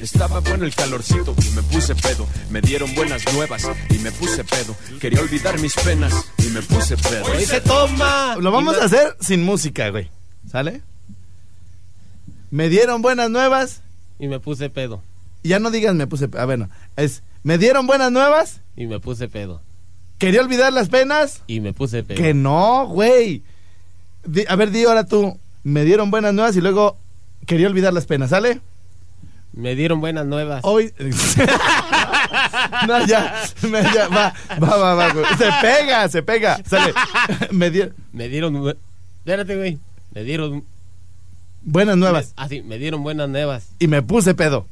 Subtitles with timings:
[0.00, 2.26] Estaba bueno el calorcito y me puse pedo.
[2.50, 4.76] Me dieron buenas nuevas y me puse pedo.
[5.00, 7.24] Quería olvidar mis penas y me puse pedo.
[7.24, 8.36] Hoy se toma.
[8.40, 10.08] Lo vamos a hacer sin música, güey.
[10.50, 10.82] ¿Sale?
[12.50, 13.82] Me dieron buenas nuevas.
[14.18, 15.02] Y me puse pedo.
[15.42, 16.42] Ya no digas me puse pedo.
[16.42, 16.68] Ah, bueno.
[16.96, 18.60] Es, me dieron buenas nuevas.
[18.76, 19.62] Y me puse pedo.
[20.18, 21.42] Quería olvidar las penas.
[21.46, 22.18] Y me puse pedo.
[22.18, 23.42] Que no, güey.
[24.24, 25.38] Di- a ver, di ahora tú.
[25.64, 26.96] Me dieron buenas nuevas y luego
[27.46, 28.60] quería olvidar las penas, ¿sale?
[29.58, 30.60] Me dieron buenas nuevas.
[30.62, 30.92] Hoy.
[32.86, 35.26] no, ya, me- ya, va, va, va, va, güey.
[35.36, 36.62] Se pega, se pega.
[36.64, 36.94] Sale.
[37.50, 38.76] Me dieron Me dieron.
[39.18, 39.78] Espérate, güey.
[40.14, 40.64] Me dieron.
[41.62, 43.70] buenas nuevas Ah, sí, me dieron buenas nuevas.
[43.80, 44.66] y me puse pedo.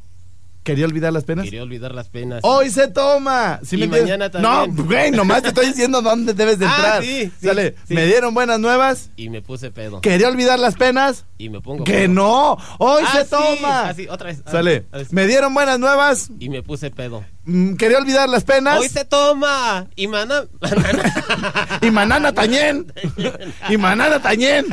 [0.67, 1.45] ¿Quería olvidar las penas?
[1.45, 2.41] Quería olvidar las penas.
[2.43, 3.61] Hoy se toma.
[3.63, 4.53] ¿Sí Y me mañana también.
[4.77, 7.03] No, güey, nomás te estoy diciendo dónde debes de Ah, entrar.
[7.05, 7.77] sí, sí, Sale.
[7.87, 7.95] sí.
[7.95, 9.11] Me dieron buenas nuevas.
[9.17, 10.01] Y me puse pedo.
[10.01, 11.25] ¿Quería olvidar las penas?
[11.39, 12.09] Y me pongo Que pedo.
[12.09, 12.59] no.
[12.79, 13.89] Hoy Ah, se toma.
[13.91, 14.43] Ah, sí, otra vez.
[14.45, 14.87] Ah, Sale.
[14.93, 14.99] ah.
[15.11, 16.31] Me dieron buenas nuevas.
[16.41, 17.25] Y me puse pedo.
[17.45, 18.81] Mm, ¿Quería olvidar las penas?
[18.81, 19.87] Hoy se toma.
[19.95, 20.47] Y mana.
[21.83, 22.93] Y manana tañén.
[23.69, 24.67] y manana tañén.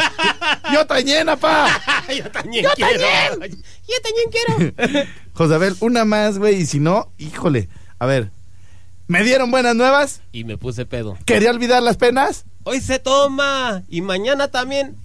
[0.74, 1.68] Yo tañén, apá.
[2.18, 3.00] Yo también Yo quiero.
[3.40, 3.64] también.
[3.88, 5.08] Yo también quiero.
[5.34, 6.62] Josabel, una más, güey.
[6.62, 7.70] Y si no, híjole.
[8.00, 8.32] A ver.
[9.08, 10.22] ¿Me dieron buenas nuevas?
[10.32, 11.18] Y me puse pedo.
[11.26, 12.46] ¿Quería olvidar las penas?
[12.64, 13.84] Hoy se toma.
[13.90, 14.96] Y mañana también.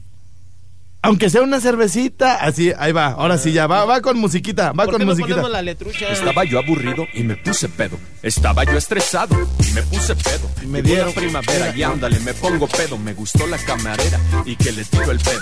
[1.02, 2.36] Aunque sea una cervecita.
[2.36, 3.06] Así, ahí va.
[3.08, 3.66] Ahora sí, ya.
[3.66, 4.72] Va, va con musiquita.
[4.72, 5.34] Va ¿Por con qué no musiquita.
[5.36, 6.08] ponemos la letrucha?
[6.10, 7.98] Estaba yo aburrido y me puse pedo.
[8.22, 9.36] Estaba yo estresado
[9.68, 10.48] y me puse pedo.
[10.66, 12.98] Me Llegó dieron- la primavera y ándale, me pongo pedo.
[12.98, 15.40] Me gustó la camarera y que le tiro el pedo.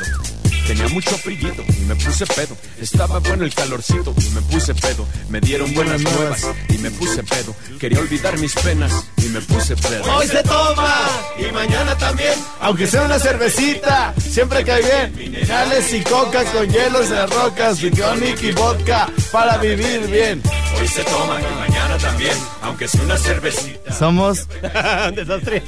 [0.67, 2.57] Tenía mucho frillito y me puse pedo.
[2.81, 5.07] Estaba bueno el calorcito y me puse pedo.
[5.29, 7.55] Me dieron buenas nuevas y me puse pedo.
[7.79, 10.03] Quería olvidar mis penas y me puse pedo.
[10.13, 11.09] Hoy se toma.
[11.39, 12.35] Y mañana también.
[12.61, 15.15] Aunque sea una cervecita, siempre cae bien.
[15.17, 20.43] Minerales y coca con hielos de rocas, y tonic y vodka para vivir bien.
[20.79, 23.93] Hoy se toma y mañana también, aunque sea una cervecita.
[23.93, 24.49] Somos
[25.09, 25.63] Un desastre.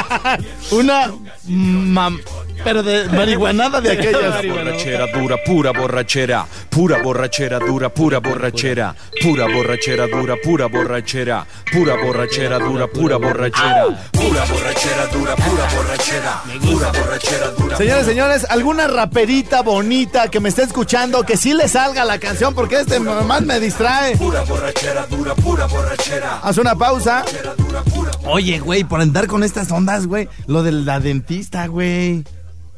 [0.70, 1.12] una
[1.46, 2.20] mam...
[2.66, 4.44] Pero de marihuanada de aquellas.
[4.44, 11.94] Borrachera dura, pura borrachera, pura borrachera dura, pura borrachera, pura borrachera dura, pura borrachera, pura
[11.94, 17.76] borrachera dura, pura borrachera, pura borrachera dura, pura borrachera, pura borrachera dura.
[17.76, 22.52] Señores, señores, alguna raperita bonita que me esté escuchando, que sí le salga la canción,
[22.52, 24.16] porque este más me distrae.
[24.16, 26.40] Pura borrachera dura, pura borrachera.
[26.42, 27.24] Haz una pausa.
[28.24, 32.24] Oye, güey, por andar con estas ondas, güey, lo de la dentista, güey.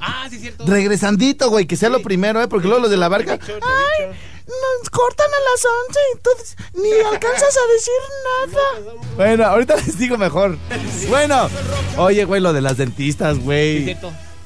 [0.00, 0.64] Ah, sí, cierto.
[0.66, 2.48] Regresandito, güey, que sea lo primero, ¿eh?
[2.48, 3.36] Porque luego los de la barca.
[3.36, 3.59] Dicho.
[3.59, 8.94] Nos cortan a las 11 entonces ni alcanzas a decir nada.
[9.16, 10.56] Bueno, ahorita les digo mejor.
[11.08, 11.48] Bueno,
[11.97, 13.97] oye, güey, lo de las dentistas, güey.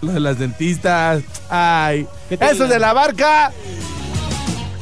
[0.00, 1.22] Lo de las dentistas.
[1.48, 2.68] Ay, ¿Qué te eso digan?
[2.70, 3.52] de la barca.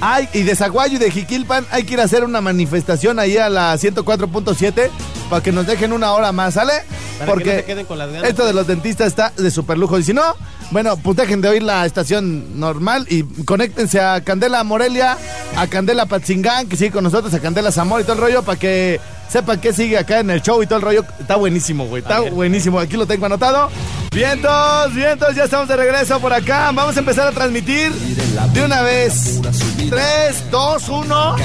[0.01, 3.37] Ay, y de Zaguayo y de Jiquilpan hay que ir a hacer una manifestación ahí
[3.37, 4.89] a la 104.7
[5.29, 6.73] para que nos dejen una hora más, ¿sale?
[7.19, 8.29] Para que no se queden con las ganas.
[8.29, 9.99] esto de los dentistas está de super lujo.
[9.99, 10.23] Y si no,
[10.71, 15.19] bueno, pues dejen de oír la estación normal y conéctense a Candela Morelia,
[15.57, 18.59] a Candela Patzingán, que sigue con nosotros, a Candela Zamora y todo el rollo, para
[18.59, 21.05] que sepan qué sigue acá en el show y todo el rollo.
[21.19, 22.03] Está buenísimo, güey.
[22.03, 22.81] Está buenísimo.
[22.81, 23.69] Aquí lo tengo anotado.
[24.13, 26.73] Vientos, vientos, ya estamos de regreso por acá.
[26.73, 29.41] Vamos a empezar a transmitir de una vez.
[29.89, 31.37] 3, 2, 1.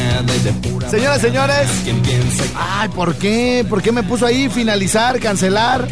[0.90, 1.70] Señoras, señores.
[2.58, 3.64] Ay, ¿por qué?
[3.70, 5.88] ¿Por qué me puso ahí finalizar, cancelar?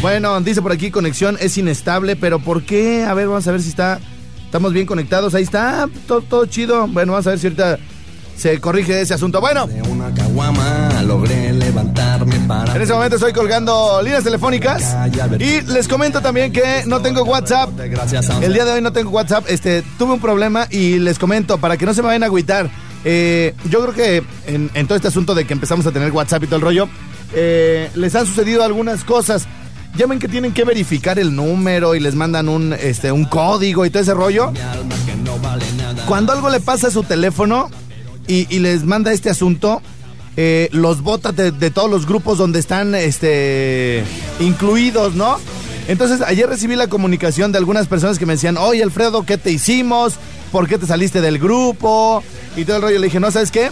[0.00, 3.04] Bueno, dice por aquí conexión es inestable, pero ¿por qué?
[3.04, 4.00] A ver, vamos a ver si está.
[4.46, 5.34] Estamos bien conectados.
[5.34, 6.86] Ahí está, todo, todo chido.
[6.88, 7.78] Bueno, vamos a ver si ahorita
[8.36, 9.40] se corrige ese asunto.
[9.40, 10.71] Bueno, De una caguama,
[11.12, 12.74] logré levantarme para.
[12.74, 14.96] En ese momento estoy colgando líneas telefónicas.
[15.38, 17.68] Y les comento también que no tengo WhatsApp.
[18.40, 19.44] El día de hoy no tengo WhatsApp.
[19.48, 22.70] Este, tuve un problema y les comento para que no se me vayan a agüitar.
[23.04, 26.44] Eh, yo creo que en, en todo este asunto de que empezamos a tener WhatsApp
[26.44, 26.88] y todo el rollo,
[27.34, 29.46] eh, les han sucedido algunas cosas.
[29.94, 33.84] Ya ven que tienen que verificar el número y les mandan un, este, un código
[33.84, 34.50] y todo ese rollo.
[36.06, 37.68] Cuando algo le pasa a su teléfono
[38.26, 39.82] y, y les manda este asunto,
[40.36, 44.04] eh, los bota de, de todos los grupos donde están este,
[44.40, 45.38] incluidos, ¿no?
[45.88, 49.50] Entonces, ayer recibí la comunicación de algunas personas que me decían, oye, Alfredo, ¿qué te
[49.50, 50.14] hicimos?
[50.52, 52.22] ¿Por qué te saliste del grupo?
[52.56, 52.98] Y todo el rollo.
[52.98, 53.70] Le dije, no, ¿sabes qué?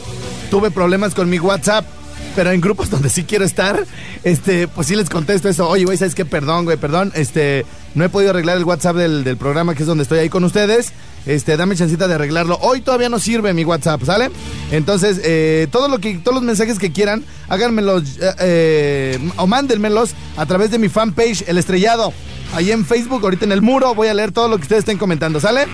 [0.51, 1.87] Tuve problemas con mi WhatsApp,
[2.35, 3.87] pero en grupos donde sí quiero estar,
[4.25, 5.69] este, pues sí les contesto eso.
[5.69, 6.25] Oye, güey, ¿sabes qué?
[6.25, 7.13] Perdón, güey, perdón.
[7.15, 7.65] Este,
[7.95, 10.43] no he podido arreglar el WhatsApp del, del programa, que es donde estoy ahí con
[10.43, 10.93] ustedes.
[11.27, 12.59] Este, dame chancita de arreglarlo.
[12.63, 14.31] Hoy todavía no sirve mi WhatsApp, ¿sale?
[14.73, 20.13] Entonces, eh, todo lo que, todos los mensajes que quieran, háganmelos eh, eh, o mándenmelos
[20.37, 22.13] a través de mi fanpage, El Estrellado.
[22.55, 24.99] Ahí en Facebook, ahorita en el muro, voy a leer todo lo que ustedes estén
[24.99, 25.67] comentando, ¿sale?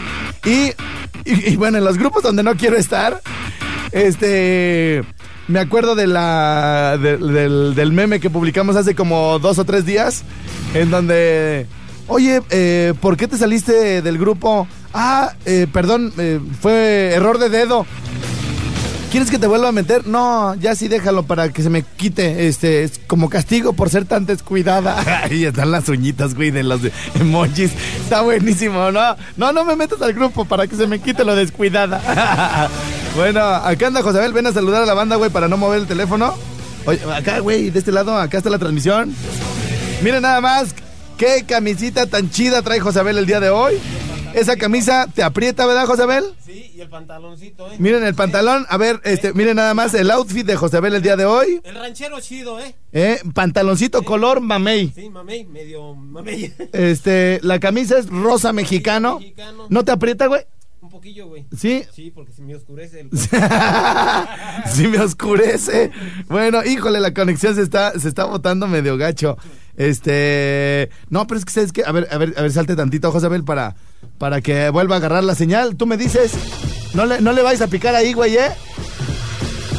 [0.44, 0.72] Y,
[1.24, 3.22] y, bueno, en los grupos donde no quiero estar,
[3.92, 5.02] este...
[5.48, 9.86] Me acuerdo de la, de- del, del meme que publicamos hace como dos o tres
[9.86, 10.24] días,
[10.74, 11.68] en donde,
[12.08, 14.66] oye, eh, ¿por qué te saliste del grupo?
[14.92, 17.86] Ah, eh, perdón, eh, fue error de dedo.
[19.10, 20.06] ¿Quieres que te vuelva a meter?
[20.06, 24.04] No, ya sí déjalo para que se me quite, este, es como castigo por ser
[24.04, 25.22] tan descuidada.
[25.24, 26.80] Ahí están las uñitas, güey, de los
[27.14, 27.70] emojis.
[28.02, 29.16] Está buenísimo, ¿no?
[29.36, 32.68] No, no me metas al grupo para que se me quite lo descuidada.
[33.16, 35.86] bueno, acá anda Josabel, ven a saludar a la banda, güey, para no mover el
[35.86, 36.34] teléfono.
[36.84, 39.14] Oye, acá, güey, de este lado, acá está la transmisión.
[40.02, 40.74] Miren nada más,
[41.16, 43.80] qué camisita tan chida trae Josabel el día de hoy.
[44.36, 46.24] Esa camisa te aprieta, ¿verdad, Josabel?
[46.44, 47.76] Sí, y el pantaloncito, ¿eh?
[47.78, 51.16] Miren el pantalón, a ver, este, miren nada más el outfit de Josabel el día
[51.16, 51.62] de hoy.
[51.64, 52.74] El ranchero chido, ¿eh?
[52.92, 54.92] Eh, pantaloncito color mamey.
[54.94, 56.52] Sí, mamey, medio mamey.
[56.72, 59.20] Este, la camisa es rosa mexicano.
[59.20, 59.68] mexicano.
[59.70, 60.42] ¿No te aprieta, güey?
[60.82, 61.46] Un poquillo, güey.
[61.56, 61.84] Sí.
[61.94, 63.10] Sí, porque se me oscurece el...
[64.66, 65.90] sí me oscurece.
[66.28, 69.38] Bueno, híjole, la conexión se está, se está botando medio gacho.
[69.76, 73.10] Este, no, pero es que sabes que, a ver, a ver, a ver, salte tantito,
[73.10, 73.74] Josabel, para,
[74.18, 75.76] para que vuelva a agarrar la señal.
[75.76, 76.32] Tú me dices,
[76.94, 78.50] no le, no le vais a picar ahí, güey, ¿eh?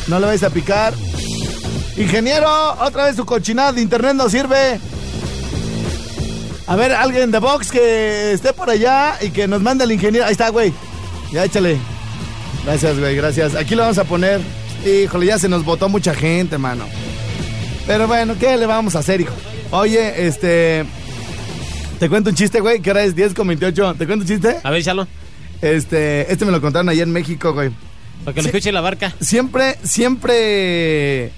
[0.07, 0.93] No le vais a picar.
[1.97, 2.47] Ingeniero,
[2.79, 4.79] otra vez su cochinada de internet no sirve.
[6.67, 10.25] A ver, alguien de Vox que esté por allá y que nos mande el ingeniero.
[10.25, 10.73] Ahí está, güey.
[11.31, 11.77] Ya échale.
[12.65, 13.55] Gracias, güey, gracias.
[13.55, 14.41] Aquí lo vamos a poner.
[14.85, 16.85] Híjole, ya se nos votó mucha gente, mano.
[17.87, 19.33] Pero bueno, ¿qué le vamos a hacer, hijo?
[19.71, 20.85] Oye, este.
[21.99, 23.95] Te cuento un chiste, güey, que ahora es 10 con 28.
[23.97, 24.57] ¿Te cuento un chiste?
[24.63, 25.07] A ver, échalo.
[25.61, 27.71] Este, este me lo contaron allá en México, güey.
[28.23, 29.13] Para que lo escuche la barca.
[29.19, 31.31] Siempre, siempre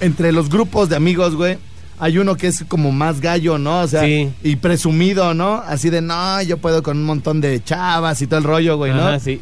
[0.00, 1.58] entre los grupos de amigos, güey,
[1.98, 3.80] hay uno que es como más gallo, ¿no?
[3.82, 4.30] O sea, Sí.
[4.42, 5.56] y presumido, ¿no?
[5.66, 8.92] Así de, no, yo puedo con un montón de chavas y todo el rollo, güey,
[8.92, 9.06] ¿no?
[9.06, 9.40] Ajá, sí.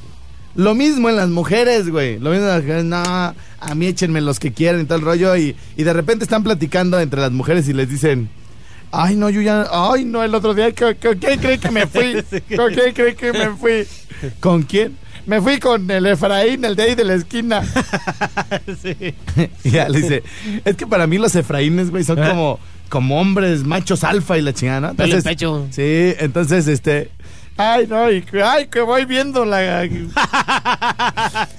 [0.57, 2.19] Lo mismo en las mujeres, güey.
[2.19, 5.05] Lo mismo en las mujeres, no, a mí échenme los que quieran y todo el
[5.05, 5.37] rollo.
[5.37, 8.29] Y, y de repente están platicando entre las mujeres y les dicen,
[8.93, 11.87] ay, no, yo ya, ay, no, el otro día, ¿con, con quién cree que me
[11.87, 12.15] fui?
[12.57, 13.87] ¿Con quién cree que me fui?
[14.41, 14.97] ¿Con quién?
[15.27, 17.63] Me fui con el Efraín, el de ahí de la esquina.
[18.83, 19.15] sí.
[19.65, 20.23] y ya le dice,
[20.65, 22.31] es que para mí los Efraínes, güey, son Ah.
[22.31, 22.59] como,
[22.89, 25.05] como hombres machos alfa y la chingada, ¿no?
[25.05, 25.67] En pecho.
[25.71, 27.11] Sí, entonces, este...
[27.59, 29.85] Ay, no, y ay, que voy viendo la...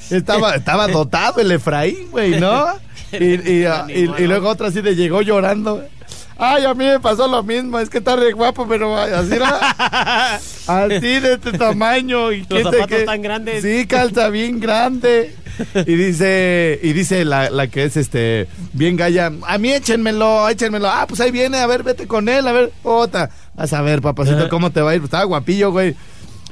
[0.10, 2.66] estaba, estaba dotado el Efraín, güey, ¿no?
[3.12, 5.84] Y, y, y- y luego otro así de llegó llorando.
[6.42, 10.38] Ay, a mí me pasó lo mismo, es que está re guapo, pero así era.
[10.68, 12.32] Así de este tamaño.
[12.32, 13.04] Y Los zapatos qué.
[13.04, 13.62] tan grandes.
[13.62, 15.36] Sí, calza bien grande.
[15.76, 20.88] Y dice, y dice la, la que es este, bien galla, a mí échenmelo, échenmelo.
[20.88, 23.30] Ah, pues ahí viene, a ver, vete con él, a ver, otra.
[23.56, 25.02] Vas a ver, papacito, cómo te va a ir.
[25.02, 25.96] Pues estaba guapillo, güey.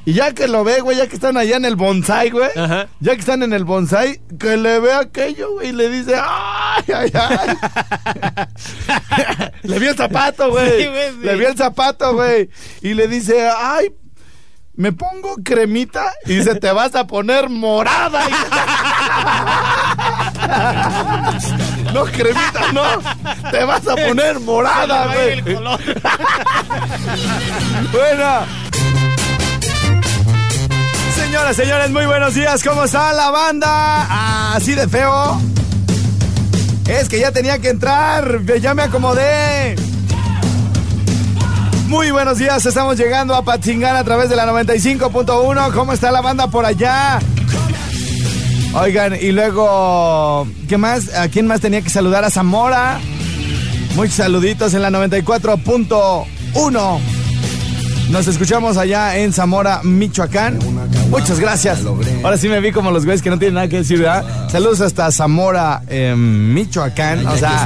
[0.07, 2.49] Y ya que lo ve, güey, ya que están allá en el bonsai, güey.
[2.55, 2.87] Ajá.
[3.01, 6.83] Ya que están en el bonsai, que le ve aquello, güey, y le dice, ¡ay,
[6.95, 7.57] ay, ay!
[9.67, 10.83] le vio el zapato, güey.
[10.83, 11.17] Sí, sí.
[11.25, 12.49] Le vio el zapato, güey.
[12.81, 13.89] Y le dice, ¡ay!
[14.75, 18.27] Me pongo cremita y dice, te vas a poner morada.
[21.93, 22.83] no, cremita, no.
[23.49, 25.57] Te vas a poner morada, Se güey.
[27.91, 28.45] Bueno.
[31.15, 32.63] Señoras, señores, muy buenos días.
[32.63, 34.53] ¿Cómo está la banda?
[34.53, 35.41] Así de feo.
[36.87, 38.43] Es que ya tenía que entrar.
[38.59, 39.75] Ya me acomodé.
[41.87, 42.65] Muy buenos días.
[42.65, 45.73] Estamos llegando a Patzingán a través de la 95.1.
[45.73, 47.19] ¿Cómo está la banda por allá?
[48.73, 51.13] Oigan, y luego, ¿qué más?
[51.15, 52.23] ¿A quién más tenía que saludar?
[52.23, 52.99] A Zamora.
[53.95, 57.16] Muchos saluditos en la 94.1.
[58.09, 60.59] Nos escuchamos allá en Zamora, Michoacán.
[61.09, 61.79] Muchas gracias.
[62.23, 64.49] Ahora sí me vi como los güeyes que no tienen nada que decir, ¿verdad?
[64.49, 67.27] Saludos hasta Zamora, eh, Michoacán.
[67.27, 67.65] O sea,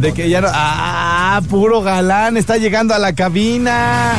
[0.00, 0.48] de que ya no.
[0.52, 1.40] ¡Ah!
[1.50, 2.36] Puro galán.
[2.36, 4.12] Está llegando a la cabina.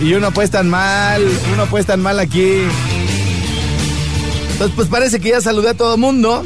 [0.00, 1.22] Y uno pues tan mal.
[1.52, 2.62] Uno pues tan mal aquí.
[4.52, 6.44] Entonces, pues parece que ya saludé a todo el mundo.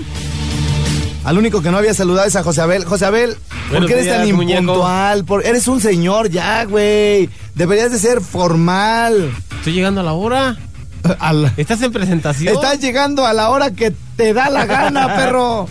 [1.25, 2.85] Al único que no había saludado es a José Abel.
[2.85, 3.37] José Abel,
[3.73, 5.25] ¿por qué eres tan días, impuntual?
[5.25, 7.29] Por- eres un señor ya, güey.
[7.55, 9.31] Deberías de ser formal.
[9.57, 10.57] Estoy llegando a la hora.
[11.57, 12.55] ¿Estás en presentación?
[12.55, 15.67] Estás llegando a la hora que te da la gana, perro.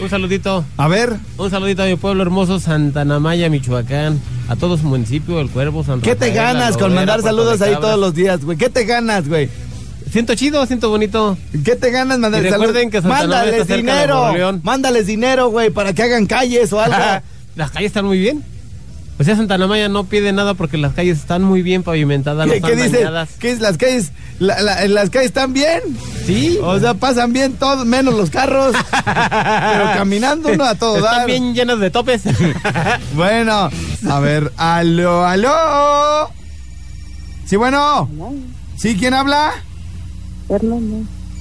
[0.00, 0.64] Un saludito.
[0.76, 4.20] A ver, Un saludito a mi pueblo hermoso, Santa Namaya, Michoacán.
[4.48, 7.60] A todo su municipio, El Cuervo, San ¿qué te Rafael, ganas con mandar Puerto saludos
[7.60, 8.56] ahí todos los días, güey?
[8.56, 9.50] ¿Qué te ganas, güey?
[10.12, 11.36] Siento chido, siento bonito.
[11.64, 14.16] ¿Qué te ganas mandar recuerden que Santa Mándales está cerca de dinero.
[14.20, 14.60] Moroleón.
[14.62, 16.96] Mándales dinero, güey, para que hagan calles o algo.
[17.56, 18.42] Las calles están muy bien.
[19.20, 22.52] O sea, Santa Namaya no pide nada porque las calles están muy bien pavimentadas, no
[22.52, 23.06] ¿Qué, están qué dice?
[23.40, 23.60] ¿Qué es?
[23.60, 25.80] ¿Las calles, la- la- las calles están bien?
[26.24, 26.56] Sí.
[26.62, 28.76] O sea, pasan bien todos, menos los carros.
[29.04, 31.26] pero caminando uno a todo están dar.
[31.26, 32.22] bien llenas de topes.
[33.14, 33.68] Bueno,
[34.08, 36.30] a ver, aló, aló.
[37.44, 38.08] Sí, bueno.
[38.76, 38.96] ¿Sí?
[38.96, 39.50] ¿Quién habla?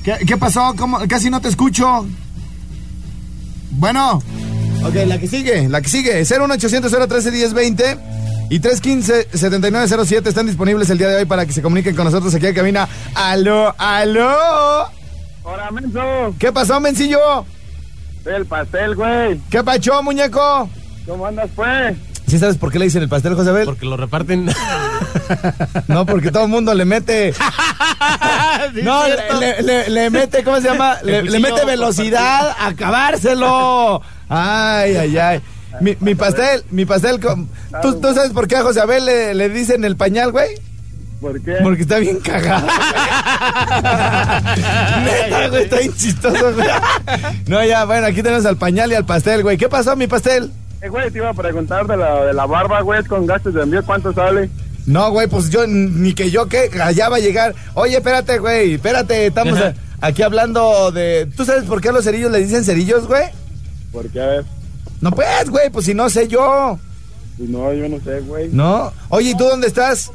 [0.03, 0.73] ¿Qué, qué pasó?
[0.77, 0.99] ¿Cómo?
[1.07, 2.05] Casi no te escucho.
[3.71, 4.21] Bueno.
[4.83, 6.23] Ok, la que sigue, la que sigue.
[6.23, 7.97] 01800 013 1020
[8.49, 12.33] y 315 7907 están disponibles el día de hoy para que se comuniquen con nosotros
[12.35, 12.87] aquí en cabina.
[13.15, 14.87] Aló, aló.
[15.43, 16.35] Hola, menso.
[16.39, 17.45] ¿Qué pasó, mencillo?
[18.25, 19.39] El pastel, güey.
[19.49, 20.69] ¿Qué pachó, muñeco?
[21.05, 21.95] ¿Cómo andas, pues?
[22.27, 23.65] ¿Sí sabes por qué le dicen el pastel, José Abel?
[23.65, 24.49] porque lo reparten.
[25.87, 27.33] No, porque todo el mundo le mete.
[28.83, 29.03] no,
[29.39, 30.97] le, le- le mete, ¿cómo se llama?
[31.03, 34.01] Le, mete velocidad a acabárselo.
[34.29, 35.41] Ay, ay, ay.
[35.81, 37.19] Mi, mi pastel, mi pastel.
[37.19, 37.49] con-
[37.81, 40.49] ¿Tú, tú sabes por qué a José Abel le, le dicen el pañal, güey?
[41.19, 41.55] ¿Por qué?
[41.63, 42.67] Porque está bien cagado.
[45.03, 46.67] Neta, güey, está bien chistoso, güey.
[47.47, 49.57] No, ya, bueno, aquí tenemos al pañal y al pastel, güey.
[49.57, 50.51] ¿Qué pasó, mi pastel?
[50.81, 53.63] Eh, güey, te iba a preguntar de la, de la barba, güey, con gastos de
[53.63, 54.49] envío, ¿cuánto sale?
[54.85, 57.55] No, güey, pues yo, ni que yo, que allá va a llegar.
[57.73, 61.27] Oye, espérate, güey, espérate, estamos a- aquí hablando de...
[61.35, 63.25] ¿Tú sabes por qué a los cerillos le dicen cerillos, güey?
[63.91, 64.45] Porque, a ver,
[65.01, 66.79] No, pues, güey, pues si no sé yo,
[67.37, 68.49] pues no, yo no sé, güey.
[68.51, 68.93] ¿no?
[69.09, 70.11] Oye, ¿y tú dónde estás?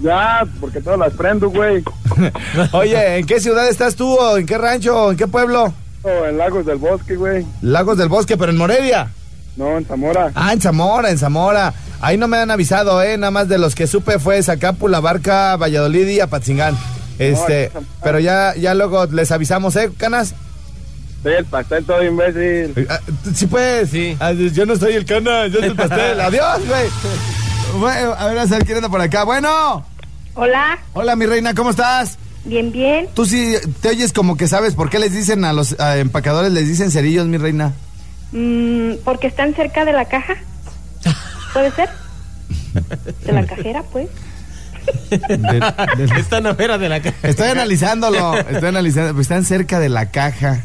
[0.00, 1.84] Ya, porque todas las prendo, güey.
[2.72, 4.14] Oye, ¿en qué ciudad estás tú?
[4.14, 4.96] ¿O en qué rancho?
[4.96, 5.74] ¿O en qué pueblo?
[6.02, 7.44] O en Lagos del Bosque, güey.
[7.60, 9.10] Lagos del Bosque, pero en Morelia.
[9.56, 10.30] No, en Zamora.
[10.34, 11.74] Ah, en Zamora, en Zamora.
[12.00, 13.18] Ahí no me han avisado, ¿eh?
[13.18, 16.76] Nada más de los que supe fue Zacapula, Barca, Valladolid y Apatzingán.
[17.18, 17.70] Este,
[18.02, 20.34] pero ya, ya luego les avisamos, ¿eh, canas?
[21.22, 22.86] Soy el pastel todo imbécil.
[22.88, 22.98] Ah,
[23.34, 23.90] Sí, pues.
[23.90, 24.16] Sí.
[24.20, 26.18] Ah, yo no soy el cana, yo soy el pastel.
[26.20, 26.88] Adiós, güey.
[27.78, 29.24] Bueno, a ver, a ver quién anda por acá.
[29.24, 29.84] Bueno.
[30.34, 32.16] Hola, Hola, mi reina, ¿cómo estás?
[32.46, 33.08] bien, bien.
[33.14, 36.50] Tú sí te oyes como que sabes por qué les dicen a los a empacadores,
[36.52, 37.74] les dicen cerillos, mi reina.
[38.32, 40.34] Mm, porque están cerca de la caja.
[41.52, 41.88] ¿Puede ser?
[43.24, 44.08] De la cajera, pues.
[45.10, 47.16] De- de- Están afuera de la calle.
[47.22, 50.64] estoy analizándolo, estoy analizando, pues están cerca de la caja.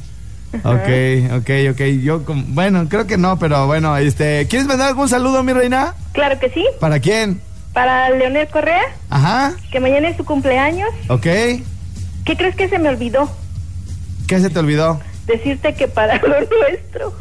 [0.64, 1.82] Ok, ok, ok.
[2.02, 5.96] Yo, como- bueno, creo que no, pero bueno, este, ¿quieres mandar algún saludo, mi reina?
[6.14, 6.64] Claro que sí.
[6.80, 7.42] ¿Para quién?
[7.74, 10.90] Para Leonel Correa, Ajá, que mañana es su cumpleaños.
[11.10, 11.24] ok.
[11.24, 13.30] ¿Qué crees que se me olvidó?
[14.28, 15.00] ¿Qué se te olvidó?
[15.26, 17.14] Decirte que para lo nuestro.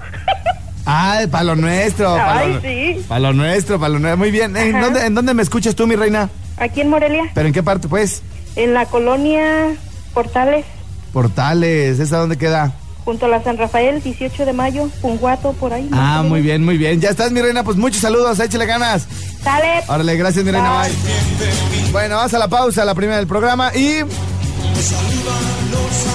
[0.86, 2.14] Ah, para lo nuestro.
[2.14, 3.04] Para Ay, lo, sí.
[3.08, 4.18] pa' lo nuestro, para lo nuestro.
[4.18, 4.56] Muy bien.
[4.56, 6.28] ¿En dónde, ¿En dónde me escuchas tú, mi reina?
[6.58, 8.22] Aquí en Morelia, ¿Pero en qué parte, pues?
[8.56, 9.74] en la colonia
[10.12, 10.64] Portales,
[11.12, 12.72] Portales, ¿esa dónde queda?
[13.04, 15.90] junto a la San Rafael, 18 de mayo, Punguato, por ahí.
[15.92, 17.00] Ah, muy bien, muy bien.
[17.02, 17.62] Ya estás, mi reina.
[17.62, 19.06] Pues muchos saludos, échale ganas.
[19.42, 19.82] Sale.
[19.88, 20.82] Órale, gracias, mi reina.
[20.84, 21.90] Bye.
[21.92, 23.70] Bueno, vamos a la pausa, la primera del programa.
[23.74, 24.04] Y.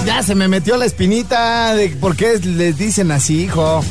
[0.04, 3.84] Ya se me metió la espinita de por qué les dicen así, hijo.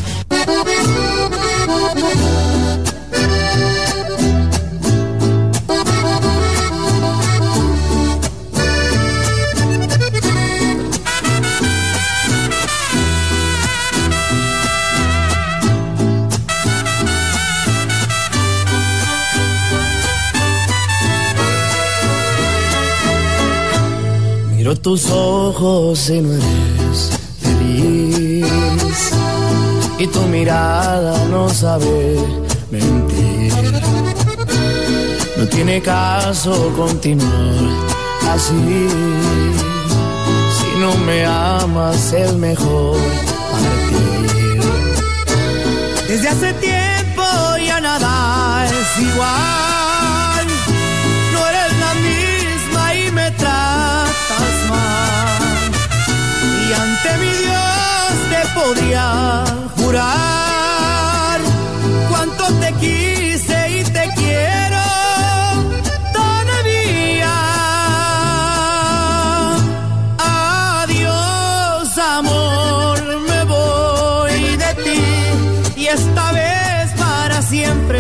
[24.69, 27.09] Miro tus ojos y no eres
[27.41, 29.11] feliz.
[29.97, 32.19] Y tu mirada no sabe
[32.69, 33.51] mentir.
[35.38, 37.55] No tiene caso continuar
[38.29, 38.88] así.
[40.55, 42.95] Si no me amas es mejor
[43.51, 44.61] partir.
[46.07, 47.23] Desde hace tiempo
[47.65, 49.88] ya nada es igual.
[58.69, 59.43] Podría
[59.77, 61.39] jurar
[62.09, 64.83] cuánto te quise y te quiero
[66.13, 67.35] todavía.
[70.83, 72.99] Adiós, amor,
[73.29, 75.01] me voy de ti
[75.75, 77.99] y esta vez para siempre.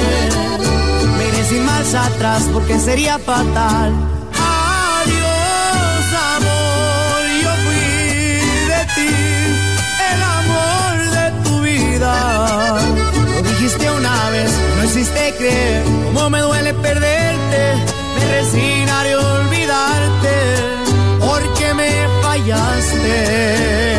[1.17, 4.18] Me iré sin marcha atrás porque sería fatal.
[14.99, 15.83] Existe creer.
[16.13, 17.75] Cómo me duele perderte,
[18.15, 20.35] me resignaré a olvidarte,
[21.21, 21.89] porque me
[22.21, 23.98] fallaste.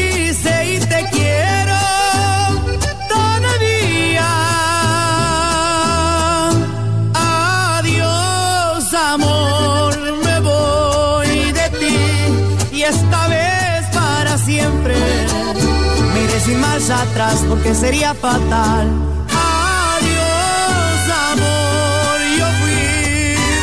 [16.81, 18.87] marcha atrás porque sería fatal.
[19.29, 22.81] Adiós, amor, yo fui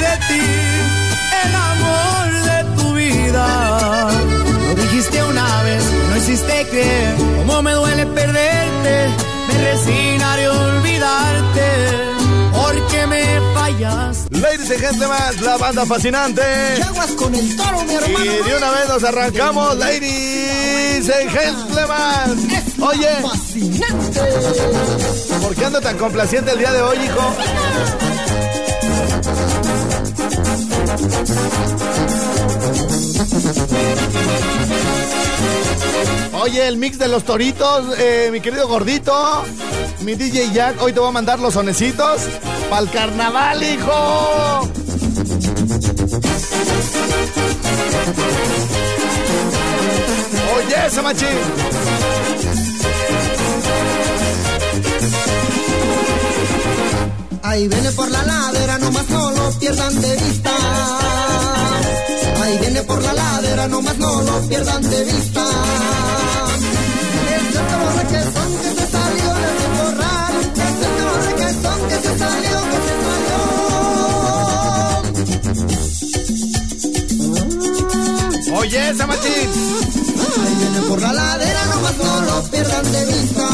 [0.05, 0.47] de ti,
[1.45, 4.11] el amor de tu vida.
[4.69, 7.17] Lo dijiste una vez, no existe creer.
[7.39, 9.09] Cómo me duele perderte,
[9.49, 11.69] me resignaré a olvidarte,
[12.53, 14.27] porque me fallas.
[14.31, 16.43] Ladies and gentlemen, la banda fascinante.
[16.87, 18.25] Aguas con el toro, mi hermano.
[18.25, 22.68] Y de una vez nos arrancamos, ladies and gentlemen.
[22.81, 24.21] Oye, Fascinante.
[25.43, 27.35] ¿por qué ando tan complaciente el día de hoy, hijo?
[36.41, 39.45] Oye, el mix de los toritos, eh, mi querido gordito,
[40.01, 42.23] mi DJ Jack, hoy te voy a mandar los sonecitos
[42.71, 44.61] para el carnaval, hijo.
[50.57, 52.68] Oye, ese machín.
[57.59, 60.51] Ahí viene por la ladera, nomás no lo pierdan de vista.
[62.41, 65.45] Ahí viene por la ladera, nomás no lo pierdan de vista.
[67.35, 70.35] Es el toro requesón que se salió de su corral.
[70.55, 72.95] Es el toro requesón que se salió, que se
[78.47, 78.57] salió.
[78.57, 79.51] Oye, ese machín.
[80.47, 83.49] Ahí viene por la ladera, nomás no lo pierdan de vista.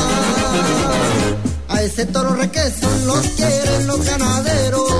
[1.69, 4.91] A ese toro requesón los quieren los ganaderos.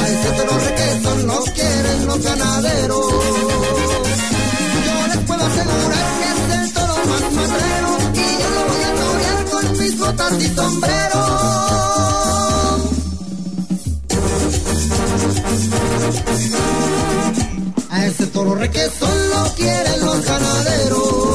[0.00, 3.06] A ese toro requesón los quieren los ganaderos.
[4.86, 7.90] Yo les puedo asegurar que es el toro más madrero.
[8.14, 11.20] Y yo lo voy a torear con mis botas y sombrero.
[17.90, 21.33] A ese toro requesón lo quieren los ganaderos.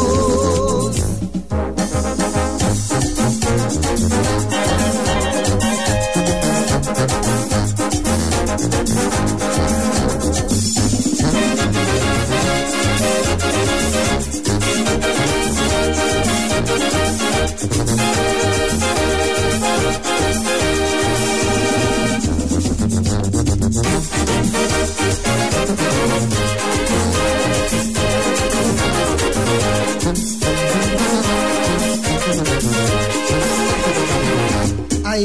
[17.59, 17.67] Ahí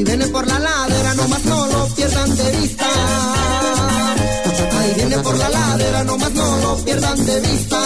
[0.03, 2.85] viene por la ladera, nomás no lo pierdan de vista.
[4.73, 7.79] Ahí viene por la ladera, nomás no lo pierdan de vista.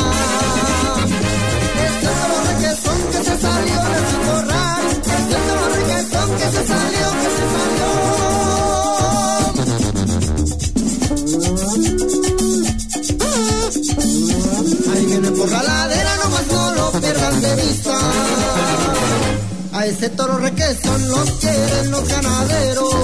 [19.99, 22.95] Ese toro requesón los quieren los ganaderos.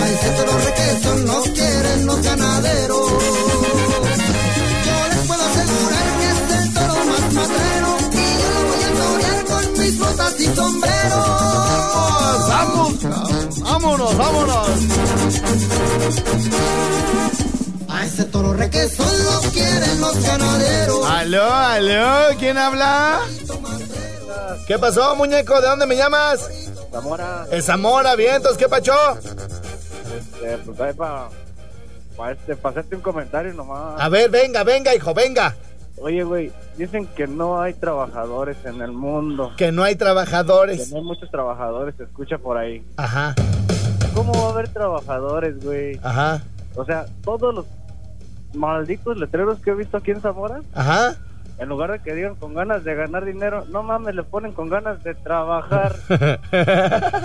[0.00, 3.10] A ese toro requesón los quieren los ganaderos.
[4.84, 7.96] Yo les puedo asegurar que es el toro más matrero.
[8.12, 11.18] Y yo lo voy a torear con mis botas y sombrero.
[12.48, 12.92] ¡Vamos!
[13.60, 14.68] ¡Vámonos, vámonos!
[17.88, 21.06] A ese toro requesón los quieren los ganaderos.
[21.08, 22.36] ¡Aló, aló!
[22.38, 23.20] ¿Quién habla?
[24.66, 25.60] ¿Qué pasó, muñeco?
[25.60, 26.48] ¿De dónde me llamas?
[26.90, 28.92] Zamora, En Zamora, vientos, ¿qué pacho?
[30.16, 31.28] este, pues ahí para
[32.16, 34.00] pa este, pa hacerte un comentario nomás.
[34.00, 35.54] A ver, venga, venga, hijo, venga.
[35.96, 39.52] Oye, güey, dicen que no hay trabajadores en el mundo.
[39.56, 40.90] Que no hay Que trabajadores.
[40.90, 42.84] no hay muchos trabajadores, se escucha por ahí.
[42.96, 43.34] Ajá,
[44.14, 45.98] ¿Cómo va a haber trabajadores, güey?
[46.02, 46.42] ajá,
[46.76, 47.66] O sea, todos los
[48.54, 51.16] malditos letreros que he visto aquí en Zamora, ajá.
[51.58, 54.68] En lugar de que digan con ganas de ganar dinero, no mames, le ponen con
[54.68, 55.96] ganas de trabajar.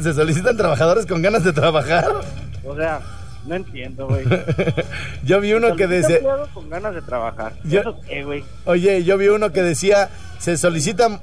[0.00, 2.06] ¿Se solicitan trabajadores con ganas de trabajar?
[2.64, 3.00] O sea,
[3.46, 4.24] no entiendo, güey.
[5.24, 6.18] Yo vi uno que decía...
[6.52, 7.52] con ganas de trabajar.
[8.64, 10.08] Oye, yo vi uno que decía,
[10.38, 11.20] se solicita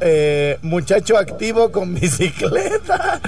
[0.00, 3.20] eh, muchacho activo con bicicleta.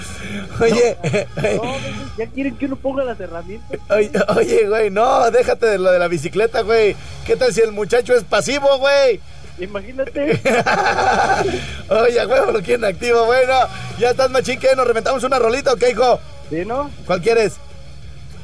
[0.61, 0.97] Oye,
[1.37, 1.81] No, güey,
[2.19, 3.79] ya quieren que uno ponga las herramientas.
[3.91, 6.97] oye, oye, güey, no, déjate de lo de la bicicleta, güey.
[7.27, 9.21] ¿Qué tal si el muchacho es pasivo, güey?
[9.59, 10.41] Imagínate.
[11.89, 13.55] Oye, güey, lo quieren activo, bueno.
[14.01, 14.75] Ya estás machín, ¿qué?
[14.75, 16.19] ¿Nos reventamos una rolita o qué, hijo?
[16.51, 16.91] ¿Sí, no?
[17.07, 17.55] ¿Cuál quieres?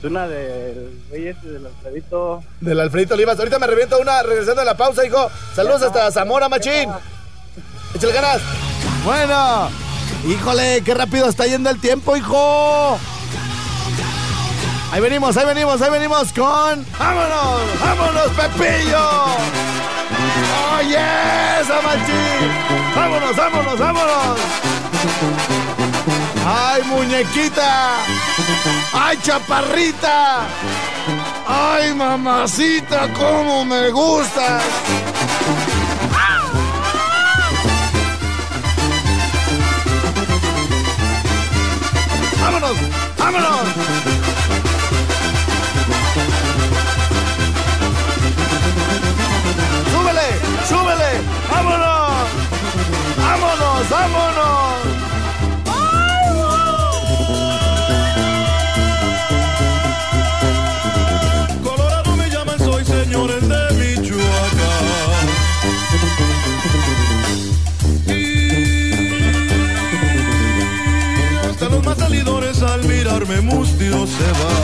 [0.04, 2.44] Una del güey este del Alfredito.
[2.61, 3.37] Del Alfredito Olivas.
[3.40, 5.28] Ahorita me reviento una regresando de la pausa, hijo.
[5.54, 6.88] Saludos hasta Zamora, machín.
[7.94, 8.42] Échale ganas.
[9.05, 9.70] Bueno.
[10.26, 12.98] Híjole, qué rápido está yendo el tiempo, hijo.
[14.92, 16.85] Ahí venimos, ahí venimos, ahí venimos con...
[16.98, 17.81] ¡Vámonos!
[17.81, 19.09] ¡Vámonos, Pepillo!
[20.76, 20.98] ¡Oye,
[21.61, 22.50] esa machín!
[22.96, 24.38] ¡Vámonos, vámonos, vámonos!
[26.44, 27.94] ¡Ay, muñequita!
[28.92, 30.40] ¡Ay, chaparrita!
[31.46, 33.09] ¡Ay, mamacita!
[33.16, 34.62] ¡Cómo me gustas!
[74.20, 74.61] Se van.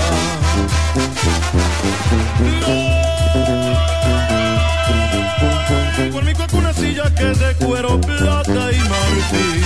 [6.13, 9.65] Con mi cuaco una silla que es de cuero, plata y marfil.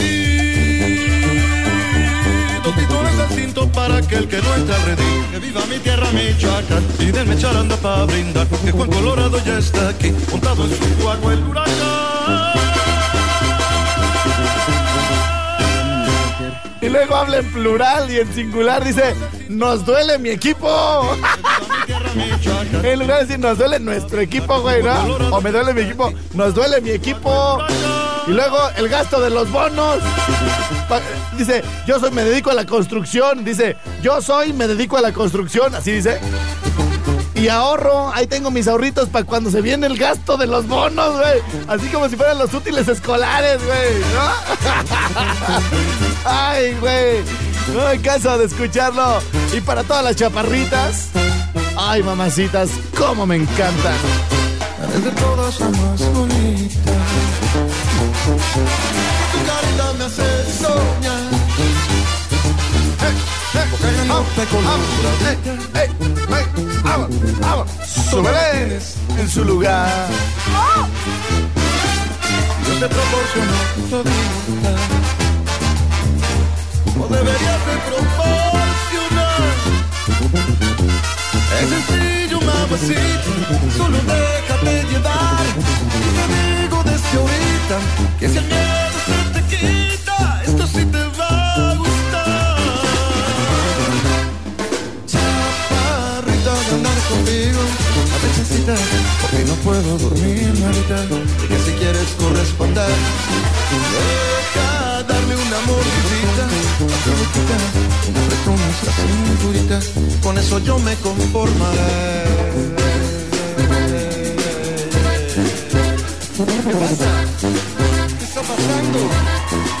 [0.00, 0.02] Y
[2.64, 5.26] dos titones al cinto para aquel que no entra al redil.
[5.30, 6.84] Que viva mi tierra, Michoacán.
[6.98, 8.46] Y denme charanda para brindar.
[8.46, 12.65] Que Juan Colorado ya está aquí, montado en su cuaco el huracán.
[16.86, 19.12] Y luego habla en plural y en singular dice,
[19.48, 20.68] nos duele mi equipo.
[22.84, 24.94] en lugar de decir, nos duele nuestro equipo, güey, ¿no?
[25.34, 27.58] O me duele mi equipo, nos duele mi equipo.
[28.28, 29.98] Y luego el gasto de los bonos.
[31.36, 33.44] Dice, yo soy, me dedico a la construcción.
[33.44, 35.74] Dice, yo soy, me dedico a la construcción.
[35.74, 36.20] Así dice.
[37.36, 41.18] Y ahorro, ahí tengo mis ahorritos para cuando se viene el gasto de los bonos,
[41.18, 41.42] güey.
[41.68, 44.30] Así como si fueran los útiles escolares, güey, ¿no?
[46.24, 47.22] Ay, güey.
[47.74, 49.20] No hay caso de escucharlo.
[49.54, 51.10] Y para todas las chaparritas.
[51.76, 53.94] Ay, mamacitas, cómo me encantan.
[54.96, 56.00] Es de todas más.
[59.32, 60.22] Tu carita me hace
[60.58, 61.15] soñar.
[68.10, 68.78] ¡Súbele
[69.18, 70.08] en su lugar!
[72.66, 73.52] Yo te proporciono
[73.90, 74.72] todita.
[76.96, 79.40] No deberías de proporcionar.
[81.60, 83.30] Es sencillo, mamacita.
[83.76, 85.46] Solo déjate llevar.
[85.96, 86.24] Y te
[86.62, 87.76] digo desde ahorita
[88.18, 89.25] que si el miedo se
[98.66, 101.04] Porque no puedo dormir ahorita
[101.44, 102.90] Y que si quieres corresponder
[103.94, 106.16] Deja darme un amor y
[108.12, 109.78] Me retomas cinturita
[110.20, 112.24] Con eso yo me conformaré
[116.36, 117.24] ¿Qué pasa?
[118.18, 119.75] ¿Qué está pasando?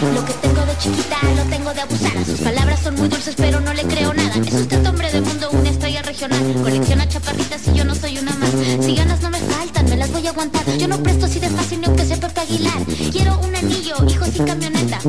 [0.00, 3.60] Lo que tengo de chiquita lo tengo de abusada Sus palabras son muy dulces pero
[3.60, 4.34] no le creo nada.
[4.46, 6.40] Es usted hombre de mundo, una estrella regional.
[6.62, 8.50] Colecciona chaparritas y yo no soy una más.
[8.80, 10.64] Si ganas no me faltan, me las voy a aguantar.
[10.76, 12.84] Yo no presto así de fácil ni aunque sea Pepe Aguilar.
[13.10, 15.00] Quiero un anillo, hijos y camioneta.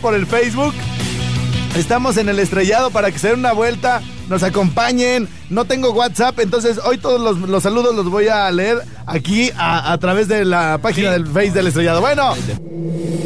[0.00, 0.74] Por el Facebook.
[1.76, 5.28] Estamos en el estrellado para que se den una vuelta, nos acompañen.
[5.50, 9.92] No tengo WhatsApp, entonces hoy todos los, los saludos los voy a leer aquí a,
[9.92, 12.00] a través de la página del Face del estrellado.
[12.00, 12.34] Bueno,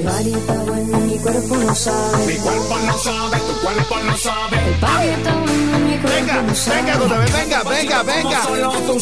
[0.04, 2.26] party está bueno, mi cuerpo no sabe.
[2.26, 4.68] Mi cuerpo no sabe, tu cuerpo no sabe.
[4.68, 8.02] El party está bueno, mi cuerpo venga, venga, venga, venga,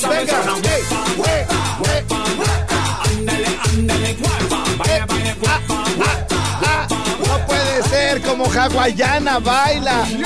[0.08, 1.11] Venga,
[8.62, 10.04] hawaiana baila.
[10.04, 10.22] Bien,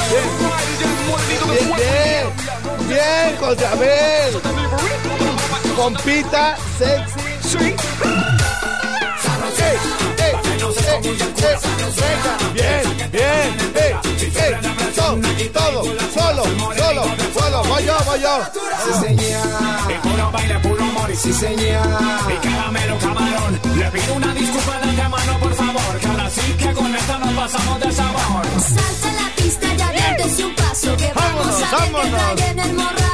[1.76, 2.24] bien,
[2.88, 4.32] bien, José Abel.
[5.76, 7.74] Compita sexy.
[12.54, 13.56] Bien, bien,
[14.94, 15.20] todo,
[15.52, 15.82] todo,
[16.14, 16.42] solo,
[16.76, 17.02] solo,
[17.38, 18.40] solo, voy yo, voy yo.
[18.84, 19.46] Sí, señor.
[19.88, 21.10] Y puro baile, puro amor.
[21.14, 21.86] Sí, señor.
[22.32, 23.60] Y caramelo, camarón.
[23.76, 26.00] Le pido una disculpa de antemano, por favor.
[26.00, 28.46] Que ahora sí que con esta nos pasamos de sabor.
[28.60, 32.72] Salta en la pista y aviéntese un paso que vamos Vámonos, a ver en el
[32.74, 33.06] morral.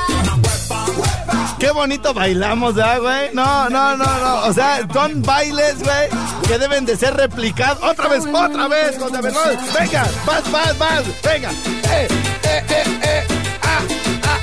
[1.59, 3.31] Qué bonito bailamos, ¿verdad, güey?
[3.35, 4.47] No, no, no, no.
[4.49, 6.09] O sea, son bailes, güey,
[6.49, 7.81] que deben de ser replicados.
[7.85, 9.33] Otra vez, otra vez, José Abel.
[9.79, 11.05] Venga, vas, vas, vas.
[11.23, 11.51] Venga.
[11.51, 12.09] Eh,
[12.43, 13.27] eh, eh, eh.
[13.63, 13.79] Ah,
[14.25, 14.39] ah,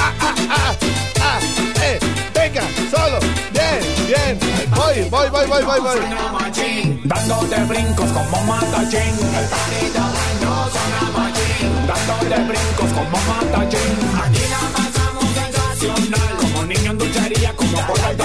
[0.00, 0.74] ah, ah, ah,
[1.22, 1.38] ah,
[1.80, 1.98] eh.
[2.34, 3.20] Venga, solo.
[3.52, 4.43] Bien, bien.
[4.70, 6.00] Voy, voy, voy, voy, voy, voy.
[6.32, 9.00] machín, dándote brincos como matachín.
[9.00, 13.94] El patito bueno suena machín, dándote brincos como matachín.
[14.24, 18.16] Aquí la pasamos sensacional, como niño en dulcería, como por ahí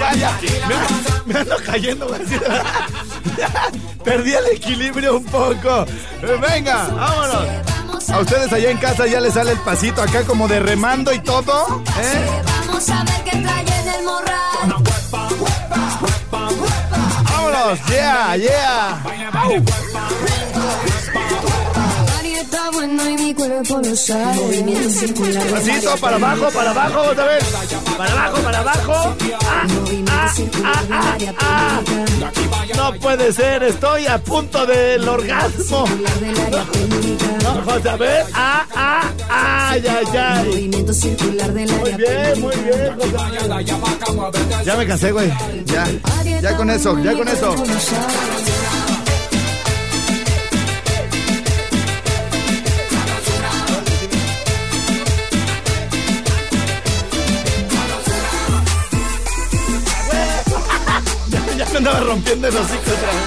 [0.00, 0.38] Ya, ya.
[0.68, 2.20] Me, ando- me ando cayendo, güey.
[4.04, 5.84] Perdí el equilibrio un poco.
[6.22, 7.46] Eh, Venga, vámonos.
[8.12, 11.18] A ustedes allá en casa ya les sale el pasito acá como de remando y
[11.18, 11.82] todo.
[12.00, 12.42] ¿eh?
[12.66, 14.84] Vamos a ver qué trae en el morral.
[17.28, 19.02] Vámonos, yeah, yeah.
[22.66, 24.34] Está bueno y mi cuerpo lo sabe.
[24.36, 25.44] Movimiento circular.
[25.44, 27.44] de Pasito para abajo, para abajo, otra vez.
[27.96, 28.92] Para abajo, para abajo.
[29.44, 29.66] Ah,
[30.04, 31.80] ah, ah, ah, ah.
[32.76, 35.84] No puede ser, estoy a punto del orgasmo.
[37.42, 38.26] No, José, a ver.
[38.34, 40.48] Ah, ah, ay, ay, ay.
[40.48, 44.64] Movimiento circular del Muy bien, muy bien, José.
[44.64, 45.32] Ya me cansé, güey.
[45.66, 45.86] Ya.
[46.40, 47.54] Ya con eso, ya con eso.
[61.80, 63.22] Me andaba rompiendo el hocico otra vez.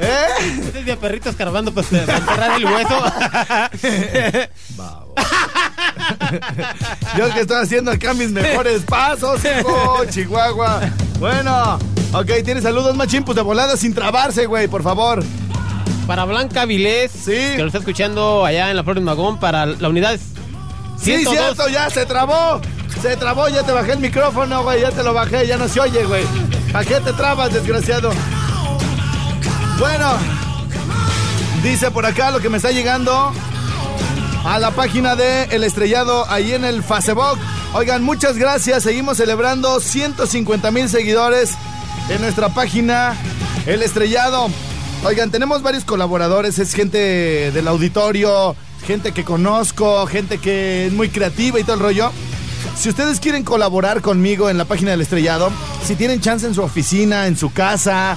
[0.00, 0.26] ¿Eh?
[0.64, 2.92] Este es de perritos escarbando pues, para enterrar el hueso.
[7.16, 10.80] Yo que estoy haciendo acá mis mejores pasos, hijo, Chihuahua.
[11.18, 11.78] Bueno,
[12.12, 13.24] ok, ¿tienes saludos, machín?
[13.24, 15.22] Pues de volada sin trabarse, güey, por favor.
[16.06, 19.88] Para Blanca Vilés, que lo está escuchando allá en la Flor de Magón, para la
[19.88, 20.18] unidad
[20.98, 21.34] Sí, 102.
[21.34, 22.60] cierto, ya se trabó.
[23.00, 25.80] Se trabó, ya te bajé el micrófono, güey, ya te lo bajé, ya no se
[25.80, 26.24] oye, güey.
[26.74, 28.10] ¿A qué te trabas, desgraciado?
[29.78, 30.12] Bueno,
[31.62, 33.32] dice por acá lo que me está llegando
[34.44, 37.38] a la página de El Estrellado, ahí en el Facebook.
[37.74, 38.82] Oigan, muchas gracias.
[38.82, 41.54] Seguimos celebrando 150 mil seguidores
[42.08, 43.16] en nuestra página
[43.66, 44.48] El Estrellado.
[45.04, 48.54] Oigan, tenemos varios colaboradores, es gente del auditorio,
[48.86, 52.12] gente que conozco, gente que es muy creativa y todo el rollo.
[52.76, 55.50] Si ustedes quieren colaborar conmigo en la página del Estrellado,
[55.84, 58.16] si tienen chance en su oficina, en su casa,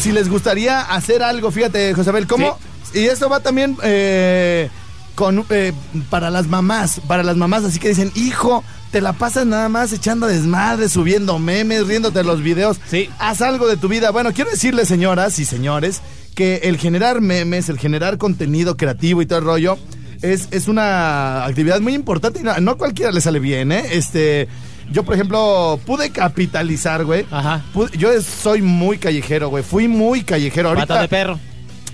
[0.00, 2.58] si les gustaría hacer algo, fíjate, Josabel, ¿cómo?
[2.94, 4.68] Y esto va también eh,
[5.14, 5.72] con eh,
[6.08, 9.92] para las mamás, para las mamás, así que dicen, hijo, te la pasas nada más
[9.92, 12.78] echando desmadre, subiendo memes, riéndote los videos.
[12.88, 13.08] Sí.
[13.18, 14.10] Haz algo de tu vida.
[14.10, 16.00] Bueno, quiero decirles, señoras y señores,
[16.34, 19.78] que el generar memes, el generar contenido creativo y todo el rollo,
[20.22, 23.84] es, es una actividad muy importante y no, no a cualquiera le sale bien, ¿eh?
[23.92, 24.48] Este.
[24.92, 27.24] Yo, por ejemplo, pude capitalizar, güey.
[27.30, 27.62] Ajá.
[27.72, 29.62] Pude- yo soy muy callejero, güey.
[29.62, 30.70] Fui muy callejero.
[30.70, 31.38] Ahorita, Pata de perro.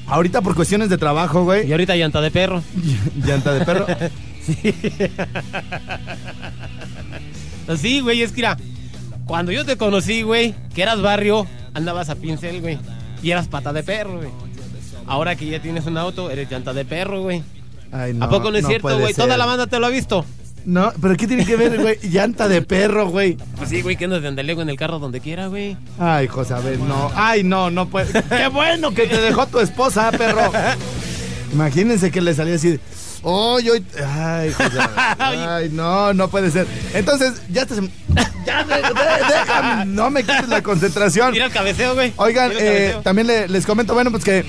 [0.06, 1.68] ahorita por cuestiones de trabajo, güey.
[1.68, 2.62] Y ahorita llanta de perro.
[3.24, 3.86] Llanta de perro.
[7.76, 8.56] Sí, güey, es que mira,
[9.26, 12.78] cuando yo te conocí, güey, que eras barrio, andabas a pincel, güey.
[13.22, 14.28] Y eras pata de perro, güey.
[15.06, 17.42] Ahora que ya tienes un auto, eres llanta de perro, güey.
[17.92, 19.14] Ay, no, ¿A poco no es no cierto, güey?
[19.14, 20.24] Toda la banda te lo ha visto.
[20.64, 21.96] No, pero ¿qué tiene que ver, güey?
[22.02, 23.36] Llanta de perro, güey.
[23.56, 25.76] Pues sí, güey, que andas de andalego en el carro donde quiera, güey.
[25.98, 27.10] Ay, José, a ver, no.
[27.14, 28.22] Ay, no, no puede.
[28.28, 30.50] Qué bueno que te dejó tu esposa, perro.
[31.52, 32.80] Imagínense que le salía así.
[33.24, 34.78] Ay, ay, ay, José.
[35.18, 36.66] Ay, no, no puede ser.
[36.94, 37.78] Entonces, ya estás.
[38.44, 39.84] Ya, de- déjame.
[39.86, 41.32] No me quites la concentración.
[41.32, 42.12] Mira el cabeceo, güey.
[42.16, 43.00] Oigan, eh, cabeceo.
[43.02, 44.44] también le- les comento, bueno, pues que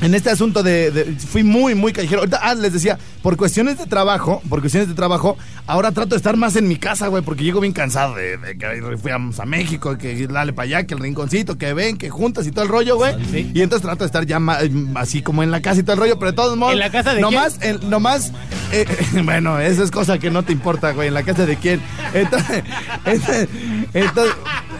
[0.00, 2.20] en este asunto de, de- fui muy, muy callejero.
[2.20, 5.36] Ahorita, ah, les decía, por cuestiones de trabajo, por cuestiones de trabajo,
[5.66, 8.56] ahora trato de estar más en mi casa, güey, porque llego bien cansado de, de
[8.58, 12.46] que fuimos a México, que dale para allá, que el rinconcito, que ven, que juntas
[12.46, 13.14] y todo el rollo, güey.
[13.30, 13.50] Sí.
[13.54, 14.58] Y entonces trato de estar ya ma-
[14.94, 16.72] así como en la casa y todo el rollo, pero de todos modos.
[16.72, 18.32] ¿En la casa de nomás, en- nomás,
[18.72, 18.86] eh,
[19.24, 21.80] bueno, eso es cosa que no te importa, güey, en la casa de quién.
[22.14, 22.62] Entonces,
[23.04, 23.48] entonces,
[23.92, 24.34] entonces,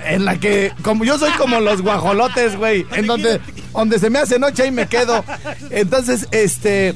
[0.07, 3.41] en la que, como yo soy como los guajolotes, güey, en donde,
[3.73, 5.25] donde se me hace noche ahí me quedo.
[5.71, 6.95] Entonces, este,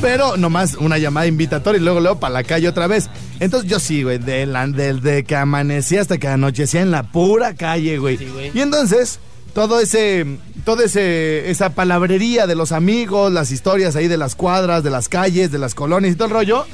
[0.00, 3.08] pero nomás una llamada invitatoria y luego, luego para la calle otra vez.
[3.40, 7.54] Entonces yo sí, güey, de la- desde que amanecí hasta que anochecía en la pura
[7.54, 8.16] calle, güey.
[8.18, 8.50] Sí, güey.
[8.54, 9.20] Y entonces,
[9.54, 10.26] todo ese,
[10.64, 15.08] todo ese, esa palabrería de los amigos, las historias ahí de las cuadras, de las
[15.08, 16.66] calles, de las colonias y todo el rollo,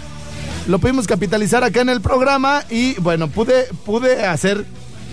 [0.66, 4.64] lo pudimos capitalizar acá en el programa y bueno, pude, pude hacer,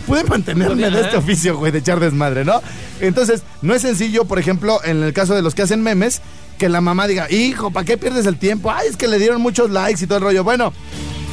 [0.01, 2.61] pude mantenerme de este oficio, güey, de echar desmadre, ¿no?
[2.99, 6.21] Entonces, no es sencillo, por ejemplo, en el caso de los que hacen memes,
[6.57, 8.71] que la mamá diga, hijo, ¿para qué pierdes el tiempo?
[8.71, 10.43] Ay, es que le dieron muchos likes y todo el rollo.
[10.43, 10.73] Bueno,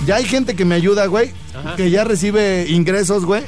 [0.07, 1.76] ya hay gente que me ayuda, güey, Ajá.
[1.76, 3.42] que ya recibe ingresos, güey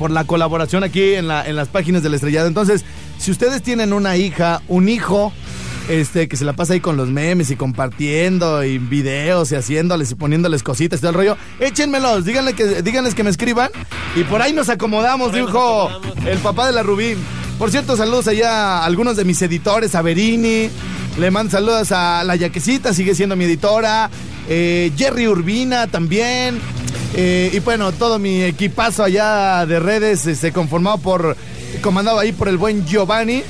[0.00, 2.48] por la colaboración aquí en, la, en las páginas del estrellado.
[2.48, 2.86] Entonces,
[3.18, 5.30] si ustedes tienen una hija, un hijo,
[5.90, 10.12] este, que se la pasa ahí con los memes y compartiendo y videos y haciéndoles
[10.12, 13.70] y poniéndoles cositas y todo el rollo, échenmelos, díganle que, díganles que me escriban
[14.14, 16.26] y por ahí nos acomodamos, ahí nos dijo acomodamos.
[16.26, 17.18] el papá de la Rubín.
[17.58, 20.70] Por cierto, saludos allá a algunos de mis editores, a Verini,
[21.18, 24.08] le mando saludos a La Yaquecita, sigue siendo mi editora,
[24.48, 26.60] eh, Jerry Urbina también,
[27.14, 31.36] eh, y bueno, todo mi equipazo allá de redes, este, conformado por,
[31.82, 33.42] comandado ahí por el buen Giovanni,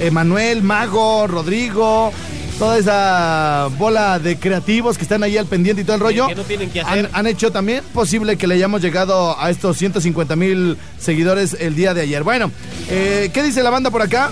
[0.00, 2.12] Emanuel, Mago, Rodrigo,
[2.58, 6.26] toda esa bola de creativos que están ahí al pendiente y todo el rollo.
[6.28, 7.10] que no tienen que Han, hacer.
[7.12, 11.94] han hecho también posible que le hayamos llegado a estos 150 mil seguidores el día
[11.94, 12.22] de ayer.
[12.22, 12.50] Bueno,
[12.88, 14.30] eh, ¿qué dice la banda por acá?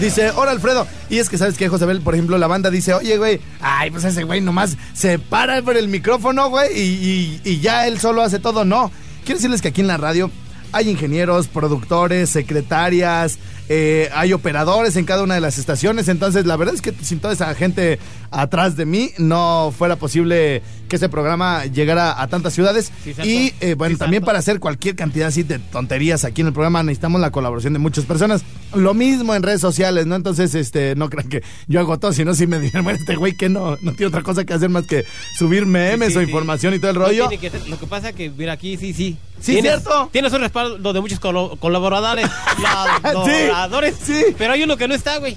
[0.00, 0.86] Dice, hola Alfredo.
[1.10, 2.00] Y es que, ¿sabes qué, Josabel?
[2.00, 5.76] Por ejemplo, la banda dice, oye, güey, ay, pues ese güey nomás se para por
[5.76, 8.64] el micrófono, güey, y, y- y ya él solo hace todo.
[8.64, 8.90] No.
[9.24, 10.30] Quiero decirles que aquí en la radio
[10.72, 13.38] hay ingenieros, productores, secretarias,
[13.74, 16.08] eh, hay operadores en cada una de las estaciones.
[16.08, 17.98] Entonces, la verdad es que sin toda esa gente
[18.32, 22.92] atrás de mí, no fuera posible que este programa llegara a tantas ciudades.
[23.04, 26.48] Sí, y, eh, bueno, Sí, también para hacer cualquier cantidad así de tonterías aquí en
[26.48, 28.42] el programa necesitamos la colaboración de muchas personas.
[28.74, 30.16] Lo mismo en redes sociales, ¿no?
[30.16, 33.36] Entonces, este, no crean que yo hago todo, sino si me dijeron, bueno, este güey
[33.36, 35.04] que no, no tiene otra cosa que hacer más que
[35.38, 37.28] subir memes Sí, o información y todo el No rollo.
[37.28, 39.16] tiene que ser- lo que pasa que, mira, aquí sí, sí.
[39.40, 40.08] Sí, Tienes- cierto.
[40.12, 42.26] Tienes un respaldo de muchos colo- colaboradores.
[43.02, 43.94] colaboradores.
[44.02, 44.24] sí.
[44.38, 45.36] Pero hay uno que no está, güey.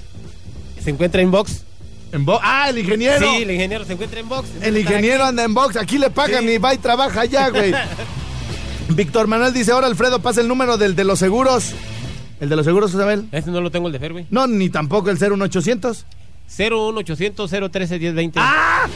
[0.82, 1.64] Se encuentra en box.
[2.12, 3.18] En bo- ah, el ingeniero.
[3.20, 4.48] Sí, el ingeniero se encuentra en box.
[4.62, 6.52] El ingeniero anda en box, aquí le pagan Sí.
[6.52, 7.74] y va y trabaja allá, güey.
[8.88, 11.72] Víctor Manuel dice, ahora Alfredo, pasa el número del de los seguros.
[12.40, 13.28] ¿El de los seguros, Isabel?
[13.32, 14.26] Ese no lo tengo el de Fer, güey.
[14.30, 16.04] No, ni tampoco el 01800.
[16.48, 18.38] 01800 013 1020.
[18.40, 18.86] ¡Ah!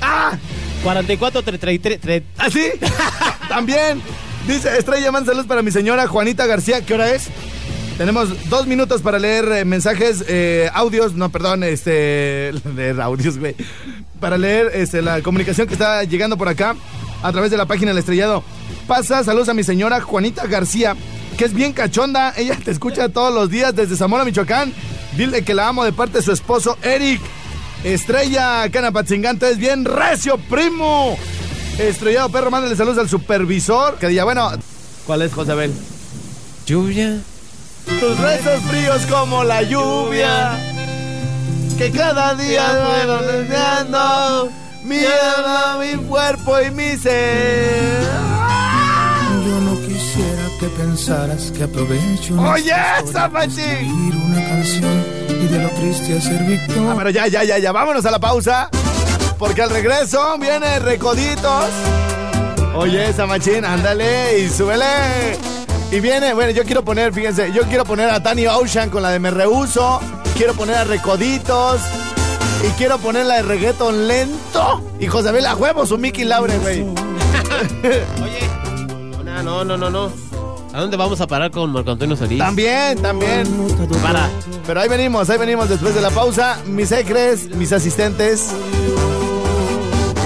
[0.00, 0.38] ¡Ah!
[0.84, 2.22] 44 33 3.
[2.38, 2.64] ¿Ah, sí?
[3.48, 4.00] También.
[4.46, 6.80] Dice, Estrella, man, saludos para mi señora Juanita García.
[6.84, 7.28] ¿Qué hora es?
[8.00, 13.54] Tenemos dos minutos para leer eh, mensajes, eh, audios, no, perdón, este, leer audios, güey.
[14.18, 16.76] Para leer este, la comunicación que está llegando por acá
[17.22, 18.42] a través de la página del estrellado.
[18.86, 20.96] Pasa, saludos a mi señora Juanita García,
[21.36, 22.32] que es bien cachonda.
[22.38, 24.72] Ella te escucha todos los días desde Zamora, Michoacán.
[25.18, 27.20] Dile que la amo de parte de su esposo Eric.
[27.84, 31.18] Estrella Canapatzingante es bien recio, primo.
[31.78, 33.98] Estrellado perro, mándale saludos al supervisor.
[33.98, 34.50] Que diga, bueno,
[35.04, 35.70] ¿cuál es, Josabel?
[36.64, 37.20] Lluvia
[37.84, 40.58] tus besos fríos como la lluvia,
[41.78, 44.50] que cada día duelo deseando
[44.84, 48.02] mi alma, mi cuerpo y mi ser.
[49.46, 52.34] Yo no quisiera que pensaras que aprovecho.
[52.40, 57.72] Oye, escribir una canción y de lo triste hacer Ah, pero ya, ya, ya, ya,
[57.72, 58.68] vámonos a la pausa.
[59.38, 61.70] Porque al regreso viene Recoditos.
[62.74, 65.59] Oye, Samachín, ándale y súbele.
[65.92, 69.10] Y viene, bueno, yo quiero poner, fíjense, yo quiero poner a Tani Ocean con la
[69.10, 70.00] de Me Rehuso.
[70.36, 71.80] Quiero poner a Recoditos.
[72.62, 74.82] Y quiero poner la de reggaeton lento.
[75.00, 76.82] Y José a huevo su Mickey Laure, güey.
[78.22, 78.50] Oye,
[79.42, 80.12] no, no, no, no.
[80.72, 82.38] ¿A dónde vamos a parar con Marco Antonio Solís?
[82.38, 83.46] También, también.
[84.02, 84.28] Para.
[84.66, 86.58] Pero ahí venimos, ahí venimos después de la pausa.
[86.66, 88.54] Mis secres, mis asistentes.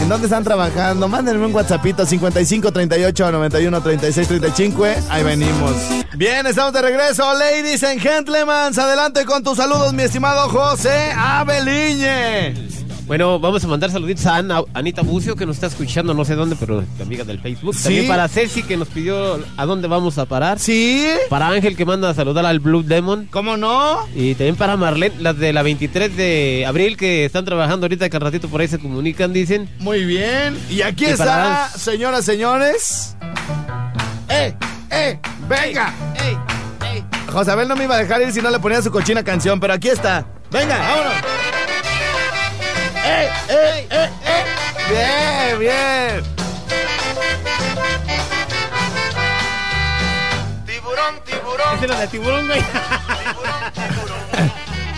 [0.05, 1.09] ¿En dónde están trabajando?
[1.09, 4.84] Mándenme un WhatsAppito 55 38 91 36 35.
[5.09, 5.72] Ahí venimos.
[6.14, 8.78] Bien, estamos de regreso, ladies and gentlemen.
[8.78, 12.84] Adelante con tus saludos, mi estimado José Abeliñe.
[13.07, 16.34] Bueno, vamos a mandar saluditos a Ana- Anita Bucio, que nos está escuchando no sé
[16.36, 17.74] dónde, pero amiga del Facebook.
[17.74, 17.82] Sí.
[17.84, 20.59] También para Ceci, que nos pidió a dónde vamos a parar.
[20.59, 21.07] Sí.
[21.28, 23.28] Para Ángel, que manda a saludar al Blue Demon.
[23.30, 23.98] ¿Cómo no?
[24.14, 28.16] Y también para Marlene, las de la 23 de abril, que están trabajando ahorita, que
[28.16, 29.68] al ratito por ahí se comunican, dicen.
[29.80, 30.59] Muy bien.
[30.70, 33.16] Y aquí Y está, para- señoras, señores.
[34.30, 34.55] ¡Eh!
[34.90, 35.18] ¡Eh!
[35.46, 35.92] ¡Venga!
[36.24, 36.36] ¡Ey!
[36.94, 37.05] ¡Ey!
[37.30, 39.61] José Abel no me iba a dejar ir si no le ponía su cochina canción,
[39.61, 40.26] pero aquí está.
[40.50, 41.12] Venga, vámonos.
[43.07, 44.44] ¡Eh, eh, eh, eh!
[44.90, 46.24] Bien, bien.
[50.66, 51.74] Tiburón, tiburón.
[51.76, 52.61] Esa es la de tiburón, güey.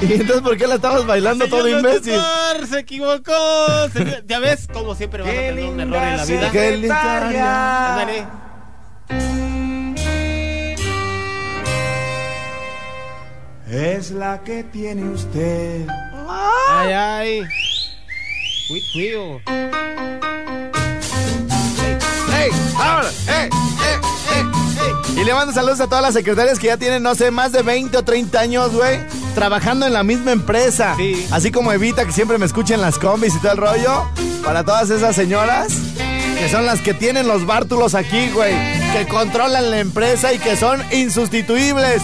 [0.02, 2.12] ¿Y entonces por qué la estabas bailando todo imbécil?
[2.16, 3.88] locutor, se equivocó.
[3.92, 6.50] Señor- ya ves, como siempre vas a tener un error en la vida.
[6.50, 7.92] ¡Qué linda!
[7.94, 8.26] Ándale.
[13.68, 15.86] Es la que tiene usted.
[16.68, 17.42] Ay, ay.
[18.68, 19.40] Cuid, cuido.
[22.36, 22.50] ¡Ey!
[22.50, 22.50] ¡Eh,
[23.28, 23.50] eh, eh,
[24.32, 25.20] eh!
[25.20, 27.62] Y le mando saludos a todas las secretarias que ya tienen, no sé, más de
[27.62, 28.98] 20 o 30 años, güey,
[29.34, 30.94] trabajando en la misma empresa.
[30.96, 31.26] Sí.
[31.30, 34.04] Así como Evita, que siempre me escucha en las combis y todo el rollo.
[34.44, 35.68] Para todas esas señoras,
[36.38, 38.52] que son las que tienen los bártulos aquí, güey,
[38.92, 42.02] que controlan la empresa y que son insustituibles.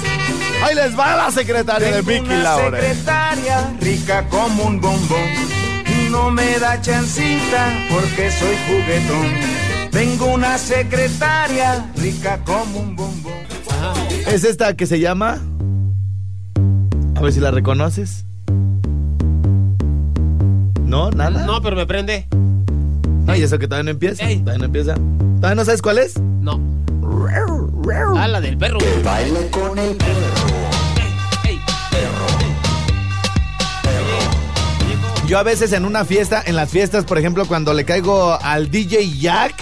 [0.65, 2.81] Ahí les va la secretaria de Vicky una Laure.
[2.81, 5.62] secretaria rica como un bombón.
[6.13, 9.91] No me da chancita porque soy juguetón.
[9.91, 13.33] Tengo una secretaria rica como un bombón.
[14.27, 15.41] Es esta que se llama.
[17.15, 18.27] A ver si la reconoces.
[20.85, 21.11] ¿No?
[21.11, 21.47] ¿Nada?
[21.47, 22.27] No, pero me prende.
[23.25, 24.29] No, y eso que todavía no empieza.
[24.29, 24.41] Ey.
[24.41, 24.95] Todavía no empieza.
[25.37, 26.19] ¿Todavía no sabes cuál es?
[26.19, 26.61] No.
[28.19, 28.79] Ah, la del perro.
[29.03, 30.62] Baile con el perro.
[35.27, 38.71] Yo a veces en una fiesta, en las fiestas, por ejemplo, cuando le caigo al
[38.71, 39.55] DJ Jack,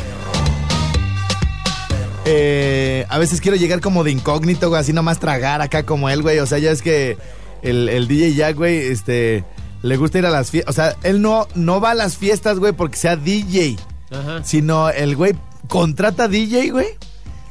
[2.25, 6.23] eh, a veces quiero llegar como de incógnito, güey, así nomás tragar acá como él,
[6.23, 6.39] güey.
[6.39, 7.19] O sea, ya es que
[7.63, 9.45] el, el DJ Jack, güey, este,
[9.83, 10.73] le gusta ir a las fiestas.
[10.73, 13.77] O sea, él no, no va a las fiestas, güey, porque sea DJ,
[14.11, 14.43] Ajá.
[14.43, 15.35] sino el güey
[15.69, 16.89] contrata DJ, güey.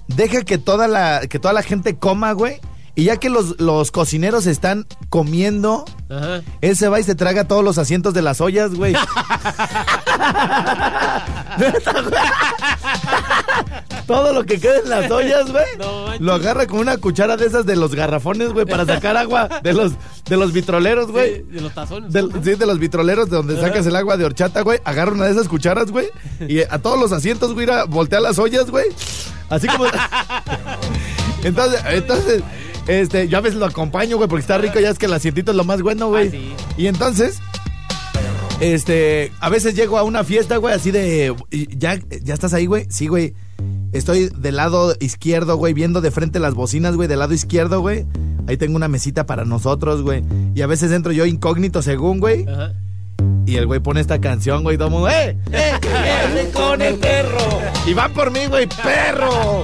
[0.08, 2.60] Deja que toda la, que toda la gente coma, güey.
[3.00, 6.42] Y ya que los, los cocineros están comiendo, Ajá.
[6.60, 8.94] él se va y se traga todos los asientos de las ollas, güey.
[14.06, 15.66] Todo lo que queda en las ollas, güey.
[15.78, 19.48] No lo agarra con una cuchara de esas de los garrafones, güey, para sacar agua
[19.64, 19.94] de los,
[20.26, 21.44] de los vitroleros, güey.
[21.44, 22.12] De los tazones.
[22.12, 24.80] Del- sí, de los vitroleros de donde sacas el agua de horchata, güey.
[24.84, 26.08] Agarra una de esas cucharas, güey.
[26.48, 28.86] Y a todos los asientos, güey, ir a voltear las ollas, güey.
[29.50, 29.86] Así como.
[31.44, 32.44] entonces, entonces,
[32.90, 35.52] este, yo a veces lo acompaño, güey, porque está rico, ya es que el asientito
[35.52, 36.28] es lo más bueno, güey.
[36.28, 36.54] Ah, sí.
[36.78, 37.40] Y entonces.
[38.60, 41.36] Este, a veces llego a una fiesta, güey, así de.
[41.52, 42.88] ¿Ya, ya estás ahí, güey?
[42.90, 43.36] Sí, güey.
[43.94, 48.06] Estoy del lado izquierdo, güey, viendo de frente las bocinas, güey, del lado izquierdo, güey.
[48.48, 50.24] Ahí tengo una mesita para nosotros, güey.
[50.56, 52.48] Y a veces entro yo incógnito según, güey.
[52.48, 52.74] Ajá.
[53.46, 55.38] Y el güey pone esta canción, güey, todo el mundo, ¡eh!
[55.52, 55.72] ¡eh!
[55.82, 56.50] ¡eh!
[56.54, 57.60] con el perro!
[57.86, 59.64] Y van por mí, güey, ¡perro!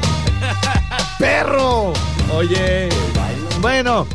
[1.19, 1.93] ¡Perro!
[2.33, 2.89] Oye.
[3.65, 4.05] Bueno.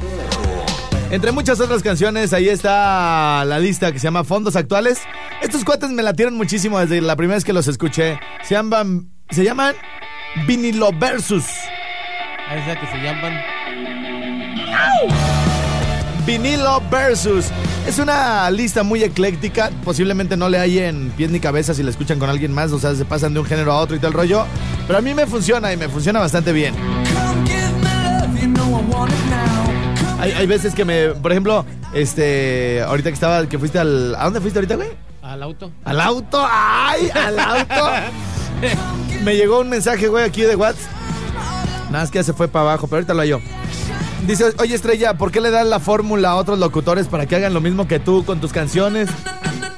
[1.11, 5.01] Entre muchas otras canciones, ahí está la lista que se llama Fondos Actuales.
[5.43, 8.21] Estos cuates me latieron muchísimo desde la primera vez que los escuché.
[8.45, 9.75] Se llaman, se llaman
[10.47, 11.47] Vinilo Versus.
[12.49, 13.41] Esa que se llaman.
[16.25, 17.47] Vinilo Versus.
[17.89, 19.73] Es una lista muy ecléctica.
[19.83, 22.71] Posiblemente no le hay en pies ni cabeza si la escuchan con alguien más.
[22.71, 24.47] O sea, se pasan de un género a otro y todo el rollo.
[24.87, 26.73] Pero a mí me funciona y me funciona bastante bien.
[30.19, 31.65] Hay, hay veces que me, por ejemplo,
[31.95, 34.89] este, ahorita que estaba, que fuiste al, ¿a dónde fuiste ahorita, güey?
[35.23, 35.71] Al auto.
[35.85, 37.91] Al auto, ay, al auto.
[39.25, 40.91] me llegó un mensaje, güey, aquí de WhatsApp.
[41.91, 43.41] Nada más que ya se fue para abajo, pero ahorita lo hallo.
[44.27, 47.55] Dice, oye Estrella, ¿por qué le das la fórmula a otros locutores para que hagan
[47.55, 49.09] lo mismo que tú con tus canciones?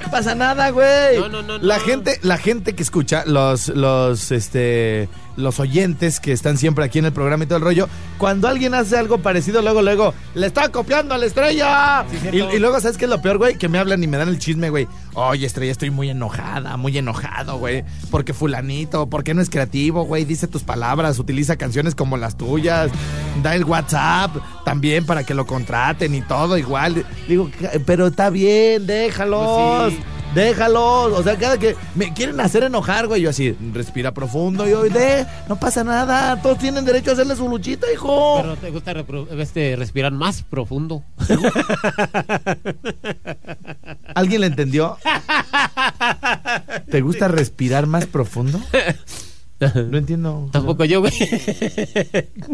[0.04, 1.18] No pasa nada, güey.
[1.20, 1.84] No, no, no, La no.
[1.84, 7.06] gente, la gente que escucha, los, los, este, los oyentes que están siempre aquí en
[7.06, 10.70] el programa y todo el rollo, cuando alguien hace algo parecido, luego, luego, le está
[10.70, 12.04] copiando a la estrella.
[12.10, 13.56] Sí, y, luego, ¿sabes qué es lo peor, güey?
[13.56, 14.86] Que me hablan y me dan el chisme, güey.
[15.14, 17.84] Oye, estrella, estoy muy enojada, muy enojado, güey.
[18.10, 20.24] Porque fulanito, porque no es creativo, güey.
[20.24, 22.90] Dice tus palabras, utiliza canciones como las tuyas.
[23.42, 27.04] Da el WhatsApp también para que lo contraten y todo igual.
[27.28, 27.50] Digo,
[27.86, 29.82] pero está bien, déjalos.
[29.82, 30.21] Pues sí.
[30.34, 34.72] Déjalos, o sea, cada que me quieren hacer enojar, güey, yo así, respira profundo y
[34.72, 38.38] hoy de, no pasa nada, todos tienen derecho a hacerle su luchita, hijo.
[38.40, 38.94] Pero te gusta
[39.38, 41.02] este, respirar más profundo.
[44.14, 44.96] ¿Alguien le entendió?
[46.90, 48.60] ¿Te gusta respirar más profundo?
[49.90, 50.48] No entiendo.
[50.52, 51.12] Tampoco yo, güey.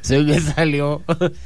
[0.00, 1.02] Se me salió.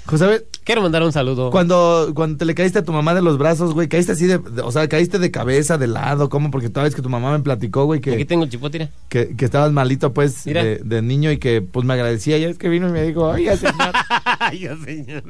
[0.07, 1.51] José, Quiero mandar un saludo.
[1.51, 4.39] cuando, cuando te le caíste a tu mamá de los brazos, güey, caíste así de,
[4.39, 6.51] de- o sea, caíste de cabeza, de lado, ¿cómo?
[6.51, 8.91] Porque toda vez que tu mamá me platicó, güey, Aquí que, tengo el chipote, mira.
[9.09, 12.39] que, que estabas malito, pues, de, de niño y que, pues, me agradecía.
[12.39, 13.93] Ya es que vino y me dijo, oiga, señor,
[14.39, 15.23] Ay, señor.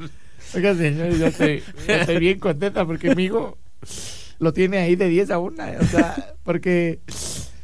[0.53, 3.57] oiga, señor, yo estoy, yo estoy bien contenta porque mi hijo
[4.39, 6.99] lo tiene ahí de 10 a 1, o sea, porque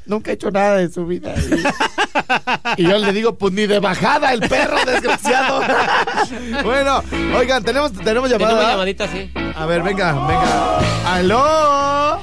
[0.08, 1.34] nunca ha hecho nada de su vida.
[2.78, 5.62] Y, y yo le digo, pues, ni de bajada el perro, desgraciado.
[6.64, 7.03] bueno,
[7.38, 8.51] oigan, tenemos, tenemos llamada.
[8.51, 9.32] Tenemos llamadita, sí.
[9.55, 10.80] A ver, venga, venga.
[11.14, 12.20] ¡Aló!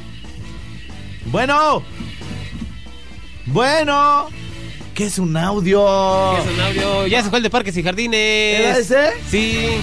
[1.27, 1.83] Bueno.
[3.47, 4.29] Bueno.
[4.95, 6.39] ¿Qué es un audio?
[6.39, 7.07] Es un audio.
[7.09, 8.61] Ya se fue el de Parques y Jardines.
[8.61, 9.11] ¿Era ese?
[9.29, 9.81] Sí.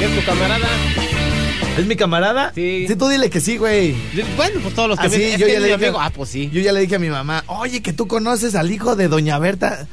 [0.00, 0.68] ¿Es tu camarada?
[1.78, 2.52] ¿Es mi camarada?
[2.54, 2.86] Sí.
[2.88, 3.94] Sí, tú dile que sí, güey.
[4.36, 5.92] Bueno, pues todos los que Ah, sí, me- yo que ya le dije-.
[5.98, 6.50] Ah, pues sí.
[6.52, 9.38] Yo ya le dije a mi mamá, oye, que tú conoces al hijo de Doña
[9.38, 9.86] Berta.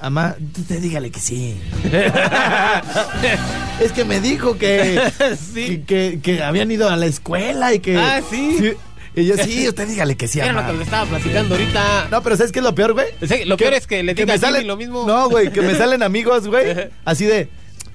[0.00, 1.56] Mamá, tú te dígale que sí.
[3.80, 5.00] es que me dijo que,
[5.54, 5.82] Sí.
[5.86, 7.96] que, que- que habían ido a la escuela y que...
[7.96, 8.74] Ah, ¿sí?
[9.16, 12.08] Y yo, sí, usted dígale que sí, Era lo que le estaba platicando ahorita.
[12.10, 13.06] No, pero ¿sabes qué es lo peor, güey?
[13.26, 15.04] Sí, lo peor es que le diga me a Jimmy salen- lo mismo.
[15.06, 16.90] No, güey, que me salen amigos, güey.
[17.04, 17.48] Así de.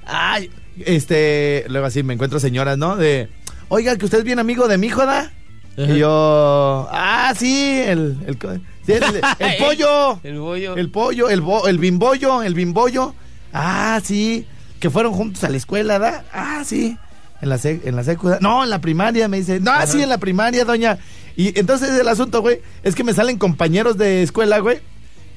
[0.05, 0.49] Ay,
[0.85, 1.65] este.
[1.69, 2.95] Luego así me encuentro señoras, ¿no?
[2.95, 3.29] De.
[3.69, 5.31] Oiga, que usted es bien amigo de mi hijo, ¿da?
[5.77, 6.87] Y yo.
[6.91, 8.17] Ah, sí, el.
[8.27, 8.53] El, co-
[8.85, 9.03] sí, el-
[9.39, 10.19] el pollo.
[10.23, 10.75] El bollo.
[10.75, 13.15] El pollo, el, bo- el bimbollo, el bimbollo.
[13.53, 14.45] Ah, sí.
[14.79, 16.25] Que fueron juntos a la escuela, ¿da?
[16.33, 16.97] Ah, sí.
[17.41, 19.59] En la, sec- en la secu- No, en la primaria, me dice.
[19.59, 20.97] No, sí, en la primaria, doña.
[21.35, 24.79] Y entonces el asunto, güey, es que me salen compañeros de escuela, güey,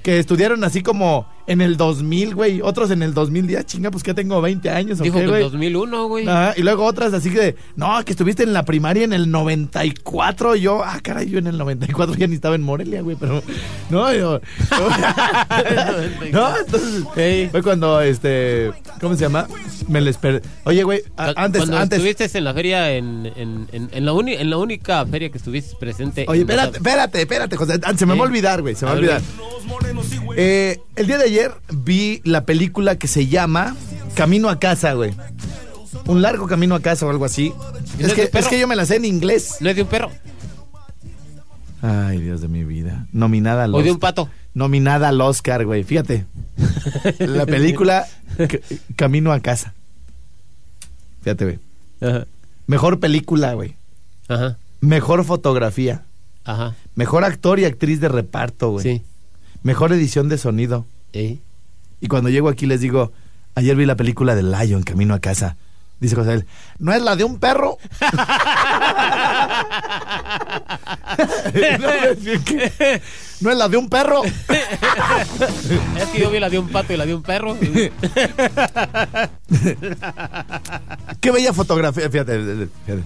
[0.03, 2.61] que estudiaron así como en el 2000, güey.
[2.63, 3.67] Otros en el 2010.
[3.67, 5.43] Chinga, pues que tengo 20 años, ¿o Dijo qué, que en güey?
[5.43, 6.29] 2001, güey.
[6.29, 10.57] Ajá, y luego otras así que, no, que estuviste en la primaria en el 94.
[10.57, 13.43] Y yo, ah, caray, yo en el 94 ya ni estaba en Morelia, güey, pero.
[13.91, 14.41] No, yo.
[16.33, 17.05] no, entonces.
[17.17, 17.49] Ey.
[17.51, 18.73] Fue cuando, este.
[19.01, 19.47] ¿Cómo se llama?
[19.89, 20.43] Me les per...
[20.65, 21.99] Oye, güey, antes, Cuando antes.
[21.99, 25.39] estuviste en la feria, en, en, en, en la uni- en la única feria que
[25.39, 26.25] estuviste presente.
[26.29, 26.87] Oye, espérate, WhatsApp.
[26.87, 27.81] espérate, espérate, José.
[27.85, 29.23] Ah, Se me va a olvidar, güey, se me A va a ver, olvidar.
[30.37, 33.75] Eh, el día de ayer vi la película que se llama
[34.15, 35.15] Camino a casa, güey.
[36.07, 37.53] Un largo camino a casa o algo así.
[37.99, 39.57] ¿Y Es que, es que yo me la sé en inglés.
[39.61, 40.11] ¿No es de un perro?
[41.83, 43.07] Ay, Dios de mi vida.
[43.13, 44.01] Nominada al ¿O de un Oscar.
[44.15, 44.31] pato?
[44.55, 45.85] Nominada al Oscar, güey.
[45.85, 46.27] Fíjate.
[47.19, 48.07] La película
[48.37, 48.61] C-
[48.97, 49.75] Camino a casa.
[51.23, 51.59] Fíjate, güey.
[52.01, 52.27] Ajá.
[52.67, 53.77] Mejor película, güey.
[54.29, 54.59] Ajá.
[54.81, 56.03] Mejor fotografía.
[56.45, 56.75] Ajá.
[56.95, 58.83] Mejor actor y actriz de reparto, güey.
[58.83, 59.03] Sí.
[59.67, 60.87] Mejor edición de sonido.
[61.13, 61.41] Y
[62.09, 63.11] cuando llego aquí les digo,
[63.57, 65.57] ayer vi la película de Lion, Camino a casa.
[65.99, 66.47] Dice José,
[66.79, 67.77] ¿no es la de un perro?
[71.81, 73.03] no, es que-
[73.41, 74.23] ¿no es la de un perro?
[75.99, 77.57] Es que yo vi la de un pato y la de un perro.
[81.21, 82.09] Qué bella fotografía.
[82.09, 83.03] Fíjate, fíjate.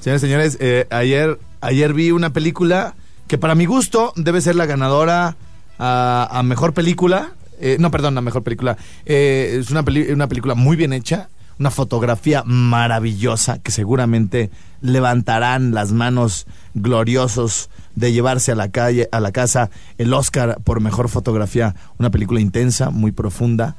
[0.00, 2.94] Señores, señores, eh, ayer, ayer vi una película
[3.26, 5.36] que para mi gusto debe ser la ganadora
[5.78, 7.32] a, mejor película.
[7.60, 8.76] Eh, no, perdón, a mejor película.
[9.04, 14.50] Eh, es una, una película muy bien hecha, una fotografía maravillosa que seguramente
[14.80, 20.80] levantarán las manos gloriosos de llevarse a la calle, a la casa el Oscar por
[20.80, 21.74] mejor fotografía.
[21.98, 23.76] Una película intensa, muy profunda.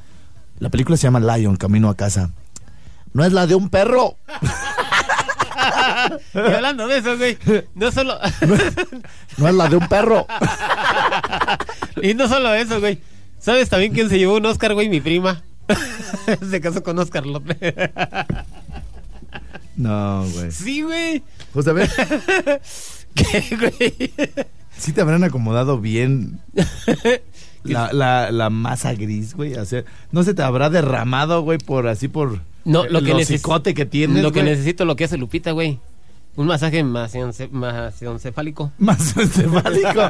[0.59, 2.31] La película se llama Lion, Camino a casa.
[3.13, 4.17] No es la de un perro.
[6.33, 7.37] y hablando de eso, güey.
[7.75, 8.17] No solo.
[9.37, 10.25] No es la de un perro.
[12.01, 12.99] y no solo eso, güey.
[13.39, 14.89] ¿Sabes también quién se llevó un Oscar, güey?
[14.89, 15.41] Mi prima.
[16.49, 17.57] Se casó con Oscar López.
[19.75, 20.51] No, güey.
[20.51, 21.23] Sí, güey.
[21.53, 21.89] Pues a ver,
[23.15, 24.13] ¿Qué, güey?
[24.77, 26.39] sí te habrán acomodado bien
[27.63, 29.55] la, la, la masa gris, güey.
[29.55, 33.17] O sea, no se te habrá derramado, güey, por así por No, lo que el
[33.17, 34.23] hocicote que tienes.
[34.23, 34.51] Lo que güey.
[34.51, 35.79] necesito, lo que hace Lupita, güey.
[36.35, 38.71] Un masaje masionce- masioncefálico.
[38.77, 40.01] Más encefálico.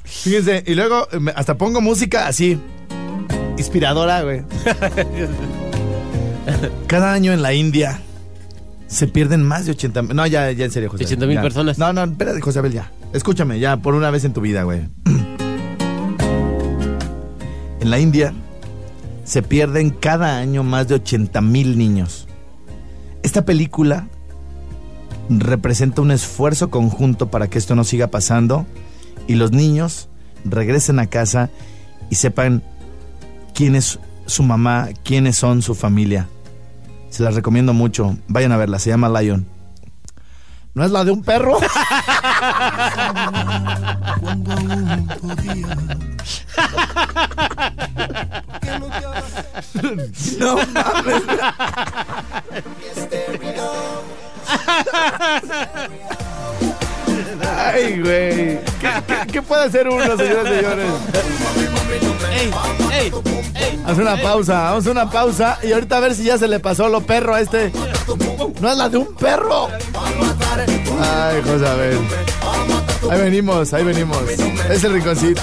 [0.04, 2.58] Fíjense, y luego hasta pongo música así,
[3.56, 4.42] inspiradora, güey.
[6.86, 8.00] Cada año en la India
[8.88, 10.16] se pierden más de 80 mil.
[10.16, 11.04] No, ya, ya en serio, José.
[11.04, 11.78] 80 mil personas.
[11.78, 12.90] No, no, espérate, José Abel, ya.
[13.12, 14.80] Escúchame, ya, por una vez en tu vida, güey.
[17.80, 18.34] En la India
[19.24, 22.28] se pierden cada año más de 80 mil niños.
[23.22, 24.06] Esta película
[25.28, 28.66] representa un esfuerzo conjunto para que esto no siga pasando
[29.26, 30.08] y los niños
[30.44, 31.50] regresen a casa
[32.10, 32.62] y sepan
[33.54, 36.28] quién es su mamá, quiénes son su familia.
[37.10, 38.16] Se las recomiendo mucho.
[38.28, 39.46] Vayan a verla, se llama Lion.
[40.74, 41.58] ¿No es la de un perro?
[44.20, 45.76] Cuando aún podía.
[50.38, 51.22] No mames.
[57.56, 58.60] Ay, güey.
[58.80, 61.79] ¿Qué, qué, qué puede hacer uno, señoras y señores?
[64.00, 66.88] Una pausa, vamos a una pausa y ahorita a ver si ya se le pasó
[66.88, 67.70] lo perro a este.
[68.60, 69.68] ¿No es la de un perro?
[71.00, 71.98] Ay, José, a ver.
[73.10, 74.18] Ahí venimos, ahí venimos.
[74.70, 75.42] Es el rinconcito.